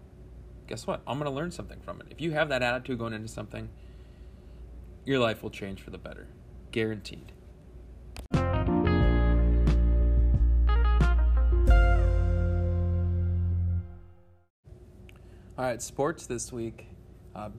guess 0.74 0.88
what? 0.88 1.04
I'm 1.06 1.20
going 1.20 1.30
to 1.30 1.36
learn 1.36 1.52
something 1.52 1.80
from 1.82 2.02
it. 2.02 2.08
If 2.10 2.20
you 2.20 2.32
have 2.32 2.50
that 2.50 2.64
attitude 2.64 2.98
going 2.98 3.14
into 3.14 3.28
something, 3.28 3.70
your 5.06 5.20
life 5.20 5.44
will 5.44 5.52
change 5.52 5.84
for 5.84 5.92
the 5.92 6.00
better. 6.00 6.26
Guaranteed. 6.72 7.32
All 15.56 15.64
right, 15.64 15.80
sports 15.80 16.26
this 16.26 16.52
week. 16.52 16.88
Uh, 17.36 17.50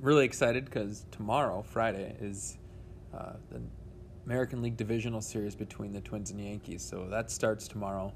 really 0.00 0.24
excited 0.24 0.64
because 0.64 1.04
tomorrow, 1.10 1.60
Friday, 1.60 2.16
is 2.18 2.56
uh, 3.12 3.34
the 3.50 3.60
American 4.24 4.62
League 4.62 4.78
Divisional 4.78 5.20
Series 5.20 5.54
between 5.54 5.92
the 5.92 6.00
Twins 6.00 6.30
and 6.30 6.40
Yankees. 6.40 6.82
So 6.82 7.08
that 7.10 7.30
starts 7.30 7.68
tomorrow. 7.68 8.14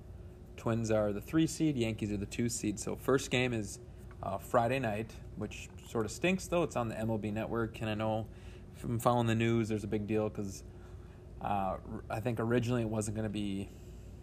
Twins 0.57 0.90
are 0.90 1.12
the 1.12 1.21
three 1.21 1.47
seed, 1.47 1.76
Yankees 1.76 2.11
are 2.12 2.17
the 2.17 2.25
two 2.25 2.49
seed. 2.49 2.81
So 2.81 2.97
first 2.97 3.31
game 3.31 3.52
is 3.52 3.78
uh, 4.23 4.39
Friday 4.39 4.79
night, 4.79 5.11
which 5.37 5.69
sort 5.89 6.05
of 6.05 6.11
stinks 6.13 6.47
though. 6.47 6.63
It's 6.63 6.77
on 6.77 6.89
the 6.89 6.95
MLB 6.95 7.33
Network, 7.33 7.81
and 7.81 7.91
I 7.91 7.95
know 7.95 8.27
from 8.77 8.99
following 8.99 9.27
the 9.27 9.35
news, 9.35 9.69
there's 9.69 9.85
a 9.85 9.89
big 9.89 10.07
deal 10.07 10.29
because 10.29 10.63
uh, 11.43 11.77
I 12.11 12.21
think 12.21 12.41
originally 12.41 12.83
it 12.83 12.89
wasn't 12.89 13.17
going 13.17 13.27
to 13.27 13.33
be 13.33 13.69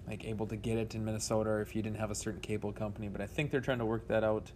like 0.08 0.25
able 0.25 0.48
to 0.48 0.56
get 0.56 0.78
it 0.78 0.96
in 0.96 1.04
Minnesota 1.04 1.60
if 1.60 1.75
you 1.75 1.82
didn't 1.82 1.98
have 1.98 2.12
a 2.12 2.16
certain 2.16 2.42
cable 2.42 2.72
company, 2.72 3.10
but 3.10 3.22
I 3.22 3.25
think 3.25 3.52
they're 3.52 3.62
trying 3.62 3.80
to 3.80 3.86
work 3.86 4.08
that 4.08 4.24
out. 4.24 4.52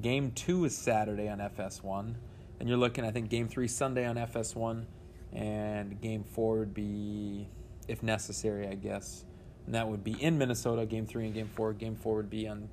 Game 0.00 0.30
two 0.32 0.64
is 0.64 0.76
Saturday 0.76 1.28
on 1.28 1.38
FS1, 1.38 2.14
and 2.60 2.68
you're 2.68 2.78
looking. 2.78 3.04
I 3.04 3.10
think 3.10 3.28
Game 3.28 3.48
three 3.48 3.68
Sunday 3.68 4.06
on 4.06 4.16
FS1, 4.16 4.84
and 5.32 6.00
Game 6.00 6.24
four 6.24 6.60
would 6.60 6.74
be, 6.74 7.48
if 7.88 8.02
necessary, 8.02 8.68
I 8.68 8.74
guess, 8.74 9.24
and 9.66 9.74
that 9.74 9.88
would 9.88 10.02
be 10.02 10.12
in 10.22 10.38
Minnesota. 10.38 10.86
Game 10.86 11.06
three 11.06 11.26
and 11.26 11.34
Game 11.34 11.50
four. 11.54 11.72
Game 11.72 11.96
four 11.96 12.16
would 12.16 12.30
be 12.30 12.48
on, 12.48 12.68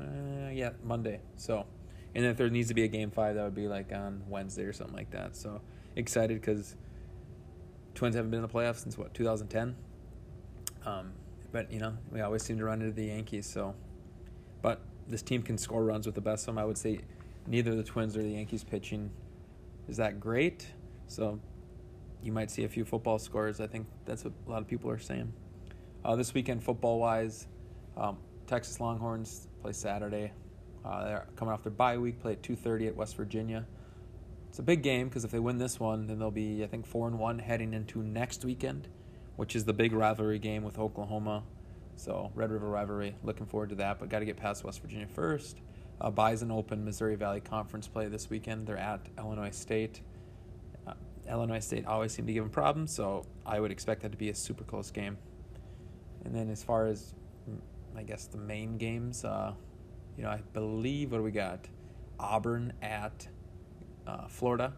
uh, 0.00 0.50
yeah, 0.50 0.70
Monday. 0.82 1.20
So, 1.36 1.66
and 2.14 2.24
if 2.24 2.36
there 2.36 2.48
needs 2.48 2.68
to 2.68 2.74
be 2.74 2.84
a 2.84 2.88
Game 2.88 3.10
five, 3.10 3.34
that 3.36 3.44
would 3.44 3.54
be 3.54 3.68
like 3.68 3.92
on 3.92 4.22
Wednesday 4.28 4.64
or 4.64 4.72
something 4.72 4.96
like 4.96 5.10
that. 5.10 5.36
So 5.36 5.60
excited 5.96 6.40
because 6.40 6.76
Twins 7.94 8.14
haven't 8.14 8.30
been 8.30 8.42
in 8.42 8.46
the 8.46 8.52
playoffs 8.52 8.78
since 8.78 8.96
what 8.98 9.14
2010. 9.14 9.76
Um, 10.84 11.12
but 11.52 11.72
you 11.72 11.80
know 11.80 11.96
we 12.12 12.20
always 12.20 12.42
seem 12.42 12.58
to 12.58 12.64
run 12.64 12.80
into 12.80 12.92
the 12.92 13.06
Yankees. 13.06 13.46
So, 13.46 13.74
but 14.62 14.80
this 15.08 15.22
team 15.22 15.42
can 15.42 15.58
score 15.58 15.84
runs 15.84 16.06
with 16.06 16.14
the 16.14 16.20
best 16.20 16.42
of 16.42 16.54
them. 16.54 16.58
I 16.58 16.64
would 16.64 16.78
say 16.78 17.00
neither 17.46 17.74
the 17.74 17.82
Twins 17.82 18.16
or 18.16 18.22
the 18.22 18.30
Yankees 18.30 18.64
pitching 18.64 19.10
is 19.88 19.96
that 19.96 20.20
great. 20.20 20.66
So 21.08 21.40
you 22.22 22.32
might 22.32 22.50
see 22.50 22.64
a 22.64 22.68
few 22.68 22.84
football 22.84 23.18
scores. 23.18 23.60
I 23.60 23.66
think 23.66 23.86
that's 24.04 24.24
what 24.24 24.32
a 24.46 24.50
lot 24.50 24.62
of 24.62 24.68
people 24.68 24.90
are 24.90 24.98
saying. 24.98 25.32
Uh, 26.04 26.16
this 26.16 26.34
weekend, 26.34 26.62
football 26.62 26.98
wise, 26.98 27.46
um, 27.96 28.18
Texas 28.46 28.80
Longhorns 28.80 29.48
play 29.66 29.72
Saturday. 29.72 30.32
Uh, 30.84 31.04
they're 31.04 31.26
coming 31.36 31.52
off 31.52 31.62
their 31.62 31.72
bye 31.72 31.98
week, 31.98 32.20
play 32.20 32.32
at 32.32 32.42
2:30 32.42 32.88
at 32.88 32.96
West 32.96 33.16
Virginia. 33.16 33.66
It's 34.48 34.58
a 34.58 34.62
big 34.62 34.82
game 34.82 35.08
because 35.08 35.24
if 35.24 35.30
they 35.30 35.38
win 35.38 35.58
this 35.58 35.80
one, 35.80 36.06
then 36.06 36.18
they'll 36.18 36.30
be 36.30 36.62
I 36.64 36.66
think 36.66 36.86
four 36.86 37.08
and 37.08 37.18
one 37.18 37.40
heading 37.40 37.74
into 37.74 38.02
next 38.02 38.44
weekend, 38.44 38.88
which 39.36 39.54
is 39.56 39.64
the 39.64 39.72
big 39.72 39.92
rivalry 39.92 40.38
game 40.38 40.62
with 40.62 40.78
Oklahoma 40.78 41.42
so 41.96 42.30
Red 42.34 42.50
River 42.50 42.68
rivalry, 42.68 43.16
looking 43.24 43.46
forward 43.46 43.70
to 43.70 43.74
that. 43.76 43.98
But 43.98 44.08
got 44.08 44.20
to 44.20 44.24
get 44.24 44.36
past 44.36 44.64
West 44.64 44.80
Virginia 44.80 45.06
first. 45.06 45.60
Uh, 46.00 46.10
Bison 46.10 46.50
Open 46.50 46.84
Missouri 46.84 47.16
Valley 47.16 47.40
Conference 47.40 47.88
play 47.88 48.06
this 48.08 48.28
weekend. 48.28 48.66
They're 48.66 48.76
at 48.76 49.00
Illinois 49.18 49.50
State. 49.50 50.02
Uh, 50.86 50.92
Illinois 51.28 51.60
State 51.60 51.86
always 51.86 52.12
seem 52.12 52.26
to 52.26 52.32
give 52.32 52.44
them 52.44 52.50
problems, 52.50 52.92
so 52.92 53.24
I 53.46 53.58
would 53.60 53.70
expect 53.70 54.02
that 54.02 54.12
to 54.12 54.18
be 54.18 54.28
a 54.28 54.34
super 54.34 54.62
close 54.62 54.90
game. 54.90 55.16
And 56.24 56.34
then 56.34 56.50
as 56.50 56.62
far 56.62 56.86
as 56.86 57.14
I 57.96 58.02
guess 58.02 58.26
the 58.26 58.38
main 58.38 58.76
games, 58.76 59.24
uh, 59.24 59.54
you 60.16 60.22
know, 60.24 60.30
I 60.30 60.42
believe 60.52 61.12
what 61.12 61.22
we 61.22 61.30
got? 61.30 61.66
Auburn 62.18 62.72
at 62.82 63.26
uh, 64.06 64.26
Florida. 64.28 64.72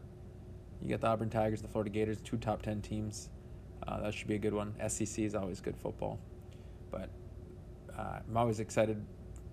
You 0.80 0.88
got 0.90 1.00
the 1.00 1.08
Auburn 1.08 1.30
Tigers, 1.30 1.60
the 1.60 1.68
Florida 1.68 1.90
Gators, 1.90 2.20
two 2.20 2.36
top 2.36 2.62
ten 2.62 2.80
teams. 2.80 3.30
Uh, 3.86 4.00
that 4.00 4.14
should 4.14 4.28
be 4.28 4.34
a 4.34 4.38
good 4.38 4.54
one. 4.54 4.74
SEC 4.88 5.18
is 5.18 5.34
always 5.34 5.60
good 5.60 5.76
football. 5.76 6.18
But 6.90 7.10
uh, 7.96 8.20
I'm 8.28 8.36
always 8.36 8.60
excited 8.60 9.04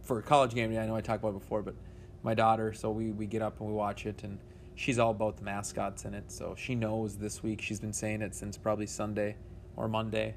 for 0.02 0.20
a 0.20 0.22
college 0.22 0.54
game. 0.54 0.72
I 0.78 0.86
know 0.86 0.96
I 0.96 1.02
talked 1.02 1.24
about 1.24 1.36
it 1.36 1.40
before, 1.40 1.62
but 1.62 1.76
my 2.24 2.34
daughter, 2.34 2.74
so 2.74 2.92
we, 2.92 3.12
we 3.12 3.26
get 3.26 3.42
up 3.42 3.60
and 3.60 3.70
we 3.70 3.76
watch 3.76 4.06
it, 4.06 4.24
and 4.24 4.40
she's 4.76 5.00
all 5.00 5.12
about 5.12 5.38
the 5.38 5.44
mascots 5.44 6.06
in 6.06 6.14
it. 6.14 6.32
So 6.32 6.56
she 6.58 6.76
knows 6.76 7.18
this 7.18 7.42
week, 7.42 7.62
she's 7.62 7.80
been 7.80 7.94
saying 7.94 8.22
it 8.22 8.36
since 8.36 8.58
probably 8.58 8.88
Sunday 8.88 9.36
or 9.76 9.88
Monday, 9.88 10.36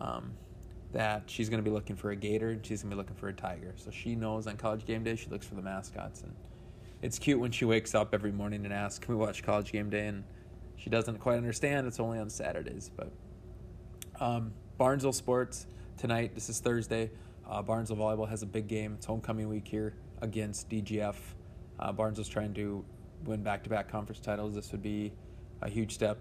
um, 0.00 0.32
that 0.92 1.24
she's 1.26 1.48
going 1.48 1.62
to 1.62 1.68
be 1.68 1.74
looking 1.74 1.96
for 1.96 2.10
a 2.10 2.16
gator 2.16 2.50
and 2.50 2.64
she's 2.64 2.82
going 2.82 2.90
to 2.90 2.96
be 2.96 2.98
looking 2.98 3.16
for 3.16 3.28
a 3.28 3.32
tiger. 3.32 3.74
So 3.76 3.90
she 3.90 4.16
knows 4.16 4.46
on 4.46 4.56
college 4.56 4.84
game 4.84 5.04
day, 5.04 5.16
she 5.16 5.30
looks 5.30 5.46
for 5.46 5.54
the 5.54 5.62
mascots. 5.62 6.22
And 6.22 6.34
it's 7.02 7.18
cute 7.18 7.38
when 7.38 7.52
she 7.52 7.64
wakes 7.64 7.94
up 7.94 8.12
every 8.12 8.32
morning 8.32 8.64
and 8.64 8.74
asks, 8.74 8.98
Can 8.98 9.14
we 9.14 9.20
watch 9.20 9.42
college 9.42 9.72
game 9.72 9.90
day? 9.90 10.06
And 10.08 10.24
she 10.76 10.90
doesn't 10.90 11.18
quite 11.18 11.36
understand. 11.36 11.86
It's 11.86 12.00
only 12.00 12.18
on 12.18 12.28
Saturdays. 12.28 12.90
But 12.96 13.12
um, 14.18 14.52
Barnesville 14.78 15.12
Sports 15.12 15.66
tonight. 15.96 16.34
This 16.34 16.48
is 16.48 16.58
Thursday. 16.58 17.10
Uh, 17.48 17.62
Barnesville 17.62 17.96
Volleyball 17.96 18.28
has 18.28 18.42
a 18.42 18.46
big 18.46 18.66
game. 18.66 18.94
It's 18.94 19.06
homecoming 19.06 19.48
week 19.48 19.68
here 19.68 19.94
against 20.22 20.68
DGF. 20.70 21.16
Uh, 21.78 21.92
Barnesville's 21.92 22.28
trying 22.28 22.54
to 22.54 22.84
win 23.24 23.42
back 23.42 23.62
to 23.64 23.70
back 23.70 23.90
conference 23.90 24.20
titles. 24.20 24.54
This 24.54 24.72
would 24.72 24.82
be 24.82 25.12
a 25.62 25.68
huge 25.68 25.92
step 25.92 26.18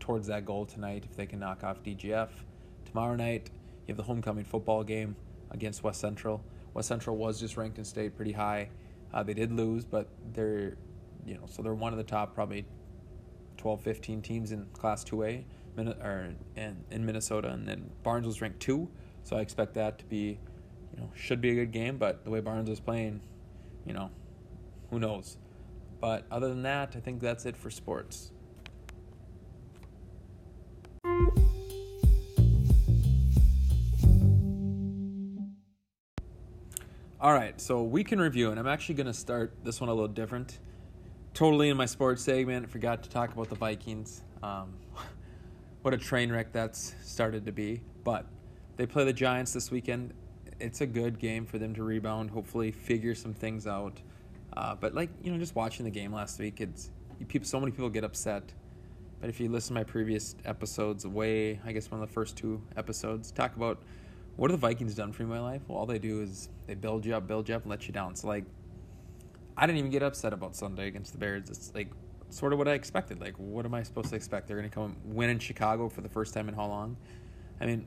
towards 0.00 0.26
that 0.26 0.44
goal 0.44 0.66
tonight 0.66 1.04
if 1.08 1.16
they 1.16 1.26
can 1.26 1.38
knock 1.38 1.64
off 1.64 1.82
DGF. 1.82 2.28
Tomorrow 2.84 3.16
night, 3.16 3.50
you 3.86 3.92
have 3.92 3.96
the 3.96 4.02
homecoming 4.02 4.44
football 4.44 4.82
game 4.84 5.16
against 5.50 5.82
West 5.82 6.00
Central. 6.00 6.42
West 6.74 6.88
Central 6.88 7.16
was 7.16 7.38
just 7.38 7.56
ranked 7.56 7.78
in 7.78 7.84
state 7.84 8.16
pretty 8.16 8.32
high. 8.32 8.68
Uh, 9.12 9.22
they 9.22 9.34
did 9.34 9.52
lose, 9.52 9.84
but 9.84 10.08
they're, 10.32 10.76
you 11.26 11.34
know, 11.34 11.46
so 11.46 11.62
they're 11.62 11.74
one 11.74 11.92
of 11.92 11.98
the 11.98 12.04
top 12.04 12.34
probably 12.34 12.64
12, 13.58 13.80
15 13.80 14.22
teams 14.22 14.52
in 14.52 14.66
Class 14.72 15.04
2A 15.04 15.44
or 15.76 16.34
in, 16.56 16.84
in 16.90 17.06
Minnesota, 17.06 17.48
and 17.48 17.66
then 17.66 17.90
Barnes 18.02 18.26
was 18.26 18.40
ranked 18.40 18.60
two. 18.60 18.88
So 19.22 19.36
I 19.36 19.40
expect 19.40 19.74
that 19.74 19.98
to 19.98 20.04
be, 20.04 20.38
you 20.92 20.98
know, 20.98 21.10
should 21.14 21.40
be 21.40 21.50
a 21.50 21.54
good 21.54 21.70
game. 21.70 21.96
But 21.96 22.24
the 22.24 22.30
way 22.30 22.40
Barnes 22.40 22.68
is 22.68 22.80
playing, 22.80 23.20
you 23.86 23.92
know, 23.92 24.10
who 24.90 24.98
knows? 24.98 25.36
But 26.00 26.26
other 26.30 26.48
than 26.48 26.62
that, 26.62 26.94
I 26.96 27.00
think 27.00 27.20
that's 27.20 27.46
it 27.46 27.56
for 27.56 27.70
sports. 27.70 28.31
All 37.22 37.32
right, 37.32 37.60
so 37.60 37.84
we 37.84 38.02
can 38.02 38.20
review, 38.20 38.50
and 38.50 38.58
I'm 38.58 38.66
actually 38.66 38.96
going 38.96 39.06
to 39.06 39.14
start 39.14 39.54
this 39.62 39.80
one 39.80 39.88
a 39.88 39.94
little 39.94 40.08
different. 40.08 40.58
Totally 41.34 41.68
in 41.68 41.76
my 41.76 41.86
sports 41.86 42.24
segment, 42.24 42.68
forgot 42.68 43.04
to 43.04 43.08
talk 43.08 43.32
about 43.32 43.48
the 43.48 43.54
Vikings. 43.54 44.24
Um, 44.42 44.74
what 45.82 45.94
a 45.94 45.98
train 45.98 46.32
wreck 46.32 46.52
that's 46.52 46.96
started 47.04 47.46
to 47.46 47.52
be. 47.52 47.80
But 48.02 48.26
they 48.76 48.86
play 48.86 49.04
the 49.04 49.12
Giants 49.12 49.52
this 49.52 49.70
weekend. 49.70 50.14
It's 50.58 50.80
a 50.80 50.86
good 50.86 51.20
game 51.20 51.46
for 51.46 51.58
them 51.58 51.76
to 51.76 51.84
rebound, 51.84 52.30
hopefully 52.30 52.72
figure 52.72 53.14
some 53.14 53.34
things 53.34 53.68
out. 53.68 54.02
Uh, 54.56 54.74
but 54.74 54.92
like 54.92 55.10
you 55.22 55.30
know, 55.30 55.38
just 55.38 55.54
watching 55.54 55.84
the 55.84 55.92
game 55.92 56.12
last 56.12 56.40
week, 56.40 56.60
it's 56.60 56.90
people. 57.28 57.46
So 57.46 57.60
many 57.60 57.70
people 57.70 57.88
get 57.88 58.02
upset. 58.02 58.52
But 59.20 59.30
if 59.30 59.38
you 59.38 59.48
listen 59.48 59.76
to 59.76 59.80
my 59.80 59.84
previous 59.84 60.34
episodes, 60.44 61.06
way 61.06 61.60
I 61.64 61.70
guess 61.70 61.88
one 61.88 62.02
of 62.02 62.08
the 62.08 62.12
first 62.12 62.36
two 62.36 62.60
episodes, 62.76 63.30
talk 63.30 63.54
about 63.54 63.80
what 64.36 64.50
have 64.50 64.60
the 64.60 64.66
Vikings 64.66 64.94
done 64.94 65.12
for 65.12 65.22
me 65.22 65.28
in 65.28 65.30
my 65.30 65.40
life. 65.40 65.62
Well, 65.68 65.78
all 65.78 65.86
they 65.86 65.98
do 65.98 66.22
is 66.22 66.48
they 66.66 66.74
build 66.74 67.04
you 67.04 67.14
up, 67.14 67.26
build 67.26 67.48
you 67.48 67.54
up, 67.54 67.62
and 67.62 67.70
let 67.70 67.86
you 67.86 67.92
down. 67.92 68.14
So 68.16 68.28
like, 68.28 68.44
I 69.56 69.66
didn't 69.66 69.78
even 69.78 69.90
get 69.90 70.02
upset 70.02 70.32
about 70.32 70.56
Sunday 70.56 70.86
against 70.88 71.12
the 71.12 71.18
Bears. 71.18 71.50
It's 71.50 71.72
like 71.74 71.88
sort 72.30 72.52
of 72.52 72.58
what 72.58 72.68
I 72.68 72.72
expected. 72.72 73.20
Like, 73.20 73.34
what 73.36 73.66
am 73.66 73.74
I 73.74 73.82
supposed 73.82 74.08
to 74.10 74.16
expect? 74.16 74.48
They're 74.48 74.56
going 74.56 74.68
to 74.68 74.74
come 74.74 74.96
win 75.04 75.30
in 75.30 75.38
Chicago 75.38 75.88
for 75.88 76.00
the 76.00 76.08
first 76.08 76.32
time 76.32 76.48
in 76.48 76.54
how 76.54 76.66
long? 76.66 76.96
I 77.60 77.66
mean, 77.66 77.86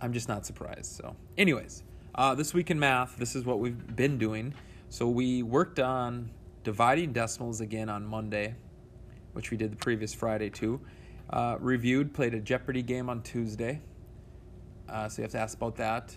I'm 0.00 0.12
just 0.12 0.28
not 0.28 0.46
surprised. 0.46 0.96
So, 0.96 1.14
anyways, 1.36 1.82
uh, 2.14 2.34
this 2.34 2.52
week 2.54 2.70
in 2.70 2.78
math, 2.78 3.16
this 3.16 3.36
is 3.36 3.44
what 3.44 3.58
we've 3.58 3.94
been 3.94 4.18
doing. 4.18 4.54
So 4.88 5.08
we 5.08 5.42
worked 5.42 5.80
on 5.80 6.30
dividing 6.64 7.12
decimals 7.12 7.60
again 7.60 7.88
on 7.88 8.04
Monday, 8.04 8.54
which 9.32 9.50
we 9.50 9.56
did 9.56 9.72
the 9.72 9.76
previous 9.76 10.12
Friday 10.12 10.50
too. 10.50 10.80
Uh, 11.30 11.56
reviewed, 11.60 12.12
played 12.12 12.34
a 12.34 12.40
Jeopardy 12.40 12.82
game 12.82 13.08
on 13.08 13.22
Tuesday. 13.22 13.80
Uh, 14.88 15.08
so 15.08 15.22
you 15.22 15.24
have 15.24 15.32
to 15.32 15.38
ask 15.38 15.56
about 15.56 15.76
that. 15.76 16.14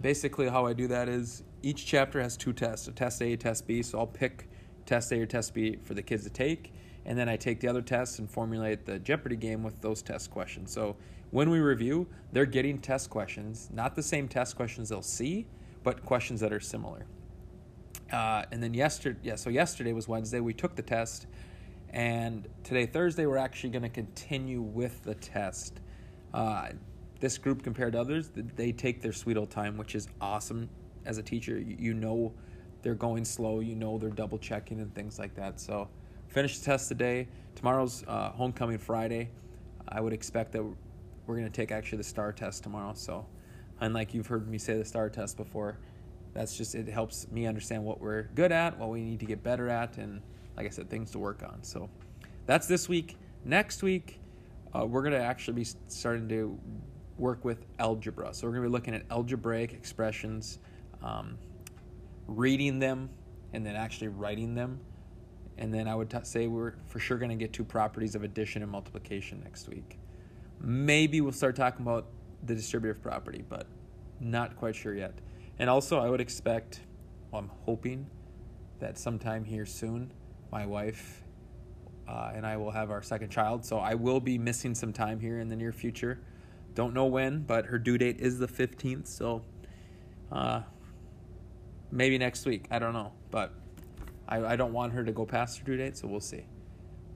Basically, 0.00 0.48
how 0.48 0.66
I 0.66 0.72
do 0.72 0.88
that 0.88 1.08
is 1.08 1.42
each 1.62 1.86
chapter 1.86 2.20
has 2.20 2.36
two 2.36 2.52
tests 2.52 2.88
a 2.88 2.92
test 2.92 3.22
A, 3.22 3.36
test 3.36 3.66
B. 3.66 3.82
So 3.82 3.98
I'll 3.98 4.06
pick 4.06 4.48
test 4.86 5.12
A 5.12 5.20
or 5.20 5.26
test 5.26 5.54
B 5.54 5.76
for 5.82 5.94
the 5.94 6.02
kids 6.02 6.24
to 6.24 6.30
take. 6.30 6.72
And 7.04 7.18
then 7.18 7.28
I 7.28 7.36
take 7.36 7.60
the 7.60 7.68
other 7.68 7.82
tests 7.82 8.18
and 8.18 8.30
formulate 8.30 8.86
the 8.86 8.98
Jeopardy 8.98 9.36
game 9.36 9.62
with 9.62 9.80
those 9.80 10.02
test 10.02 10.30
questions. 10.30 10.72
So 10.72 10.96
when 11.30 11.50
we 11.50 11.60
review, 11.60 12.06
they're 12.32 12.46
getting 12.46 12.78
test 12.78 13.10
questions, 13.10 13.70
not 13.72 13.94
the 13.94 14.02
same 14.02 14.28
test 14.28 14.54
questions 14.54 14.90
they'll 14.90 15.02
see, 15.02 15.46
but 15.82 16.04
questions 16.04 16.40
that 16.40 16.52
are 16.52 16.60
similar. 16.60 17.06
Uh, 18.12 18.44
and 18.52 18.62
then 18.62 18.74
yesterday, 18.74 19.18
yeah, 19.22 19.36
so 19.36 19.50
yesterday 19.50 19.92
was 19.92 20.06
Wednesday. 20.06 20.40
We 20.40 20.52
took 20.52 20.76
the 20.76 20.82
test, 20.82 21.26
and 21.88 22.46
today, 22.62 22.86
Thursday, 22.86 23.26
we're 23.26 23.38
actually 23.38 23.70
going 23.70 23.82
to 23.82 23.88
continue 23.88 24.60
with 24.60 25.02
the 25.02 25.14
test. 25.14 25.80
Uh, 26.34 26.68
this 27.22 27.38
group, 27.38 27.62
compared 27.62 27.92
to 27.92 28.00
others, 28.00 28.32
they 28.34 28.72
take 28.72 29.00
their 29.00 29.12
sweet 29.12 29.36
old 29.36 29.48
time, 29.48 29.76
which 29.76 29.94
is 29.94 30.08
awesome. 30.20 30.68
As 31.06 31.18
a 31.18 31.22
teacher, 31.22 31.56
you 31.56 31.94
know 31.94 32.34
they're 32.82 32.96
going 32.96 33.24
slow. 33.24 33.60
You 33.60 33.76
know 33.76 33.96
they're 33.96 34.10
double 34.10 34.38
checking 34.38 34.80
and 34.80 34.92
things 34.92 35.20
like 35.20 35.32
that. 35.36 35.60
So, 35.60 35.88
finish 36.26 36.58
the 36.58 36.64
test 36.64 36.88
today. 36.88 37.28
Tomorrow's 37.54 38.04
uh, 38.08 38.30
homecoming 38.30 38.78
Friday. 38.78 39.30
I 39.88 40.00
would 40.00 40.12
expect 40.12 40.50
that 40.52 40.64
we're 40.64 41.36
going 41.36 41.46
to 41.46 41.50
take 41.50 41.70
actually 41.70 41.98
the 41.98 42.04
STAR 42.04 42.32
test 42.32 42.64
tomorrow. 42.64 42.92
So, 42.94 43.24
unlike 43.80 44.14
you've 44.14 44.26
heard 44.26 44.48
me 44.48 44.58
say 44.58 44.76
the 44.76 44.84
STAR 44.84 45.08
test 45.08 45.36
before, 45.36 45.78
that's 46.34 46.56
just 46.56 46.74
it 46.74 46.88
helps 46.88 47.30
me 47.30 47.46
understand 47.46 47.84
what 47.84 48.00
we're 48.00 48.24
good 48.34 48.50
at, 48.50 48.76
what 48.78 48.90
we 48.90 49.00
need 49.00 49.20
to 49.20 49.26
get 49.26 49.44
better 49.44 49.68
at, 49.68 49.96
and 49.96 50.22
like 50.56 50.66
I 50.66 50.70
said, 50.70 50.90
things 50.90 51.12
to 51.12 51.20
work 51.20 51.44
on. 51.44 51.62
So, 51.62 51.88
that's 52.46 52.66
this 52.66 52.88
week. 52.88 53.16
Next 53.44 53.84
week, 53.84 54.18
uh, 54.74 54.84
we're 54.84 55.02
going 55.02 55.12
to 55.12 55.22
actually 55.22 55.54
be 55.54 55.66
starting 55.86 56.28
to 56.28 56.58
work 57.22 57.44
with 57.44 57.64
algebra. 57.78 58.34
So, 58.34 58.46
we're 58.46 58.54
going 58.54 58.64
to 58.64 58.68
be 58.68 58.72
looking 58.72 58.94
at 58.94 59.04
algebraic 59.10 59.72
expressions. 59.72 60.58
Um, 61.02 61.38
reading 62.26 62.78
them 62.78 63.10
and 63.52 63.64
then 63.64 63.76
actually 63.76 64.08
writing 64.08 64.54
them. 64.54 64.80
And 65.58 65.72
then 65.72 65.86
I 65.86 65.94
would 65.94 66.10
t- 66.10 66.18
say 66.22 66.46
we're 66.46 66.74
for 66.86 66.98
sure 66.98 67.18
going 67.18 67.30
to 67.30 67.36
get 67.36 67.52
to 67.54 67.64
properties 67.64 68.14
of 68.14 68.22
addition 68.22 68.62
and 68.62 68.70
multiplication 68.70 69.40
next 69.44 69.68
week. 69.68 69.98
Maybe 70.60 71.20
we'll 71.20 71.32
start 71.32 71.56
talking 71.56 71.82
about 71.82 72.06
the 72.44 72.54
distributive 72.54 73.02
property, 73.02 73.44
but 73.48 73.66
not 74.20 74.56
quite 74.56 74.74
sure 74.74 74.94
yet. 74.94 75.14
And 75.58 75.68
also, 75.68 75.98
I 75.98 76.08
would 76.08 76.20
expect, 76.20 76.80
well, 77.30 77.40
I'm 77.40 77.50
hoping 77.64 78.08
that 78.78 78.98
sometime 78.98 79.44
here 79.44 79.66
soon, 79.66 80.12
my 80.50 80.66
wife 80.66 81.22
uh, 82.08 82.32
and 82.34 82.46
I 82.46 82.56
will 82.56 82.70
have 82.70 82.90
our 82.90 83.02
second 83.02 83.30
child. 83.30 83.64
So 83.64 83.78
I 83.78 83.94
will 83.94 84.20
be 84.20 84.38
missing 84.38 84.74
some 84.74 84.92
time 84.92 85.20
here 85.20 85.38
in 85.38 85.48
the 85.48 85.56
near 85.56 85.72
future. 85.72 86.20
Don't 86.74 86.94
know 86.94 87.06
when, 87.06 87.40
but 87.42 87.66
her 87.66 87.78
due 87.78 87.98
date 87.98 88.20
is 88.20 88.38
the 88.38 88.48
15th. 88.48 89.06
So 89.06 89.42
uh, 90.30 90.62
maybe 91.90 92.18
next 92.18 92.46
week. 92.46 92.66
I 92.70 92.78
don't 92.78 92.94
know, 92.94 93.12
but 93.30 93.52
I, 94.26 94.44
I 94.44 94.56
don't 94.56 94.72
want 94.72 94.92
her 94.94 95.04
to 95.04 95.12
go 95.12 95.26
past 95.26 95.58
her 95.58 95.64
due 95.64 95.76
date, 95.76 95.96
so 95.96 96.08
we'll 96.08 96.20
see. 96.20 96.46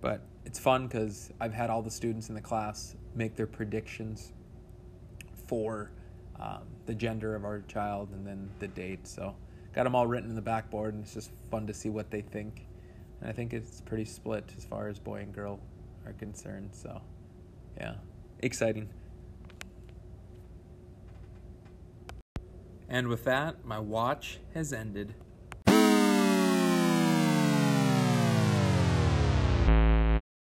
But 0.00 0.20
it's 0.44 0.58
fun 0.58 0.86
because 0.86 1.32
I've 1.40 1.54
had 1.54 1.70
all 1.70 1.82
the 1.82 1.90
students 1.90 2.28
in 2.28 2.34
the 2.34 2.40
class 2.40 2.94
make 3.14 3.34
their 3.34 3.46
predictions 3.46 4.32
for 5.46 5.90
um, 6.38 6.62
the 6.84 6.94
gender 6.94 7.34
of 7.34 7.44
our 7.44 7.62
child 7.62 8.10
and 8.12 8.26
then 8.26 8.50
the 8.58 8.68
date. 8.68 9.08
So 9.08 9.34
got 9.74 9.84
them 9.84 9.94
all 9.94 10.06
written 10.06 10.28
in 10.28 10.36
the 10.36 10.42
backboard, 10.42 10.94
and 10.94 11.02
it's 11.02 11.14
just 11.14 11.30
fun 11.50 11.66
to 11.66 11.74
see 11.74 11.88
what 11.88 12.10
they 12.10 12.20
think. 12.20 12.66
And 13.20 13.30
I 13.30 13.32
think 13.32 13.54
it's 13.54 13.80
pretty 13.80 14.04
split 14.04 14.44
as 14.56 14.64
far 14.64 14.88
as 14.88 14.98
boy 14.98 15.20
and 15.20 15.32
girl 15.32 15.58
are 16.04 16.12
concerned. 16.12 16.70
So, 16.72 17.00
yeah, 17.78 17.94
exciting. 18.40 18.88
And 22.88 23.08
with 23.08 23.24
that, 23.24 23.64
my 23.64 23.78
watch 23.78 24.38
has 24.54 24.72
ended. 24.72 25.14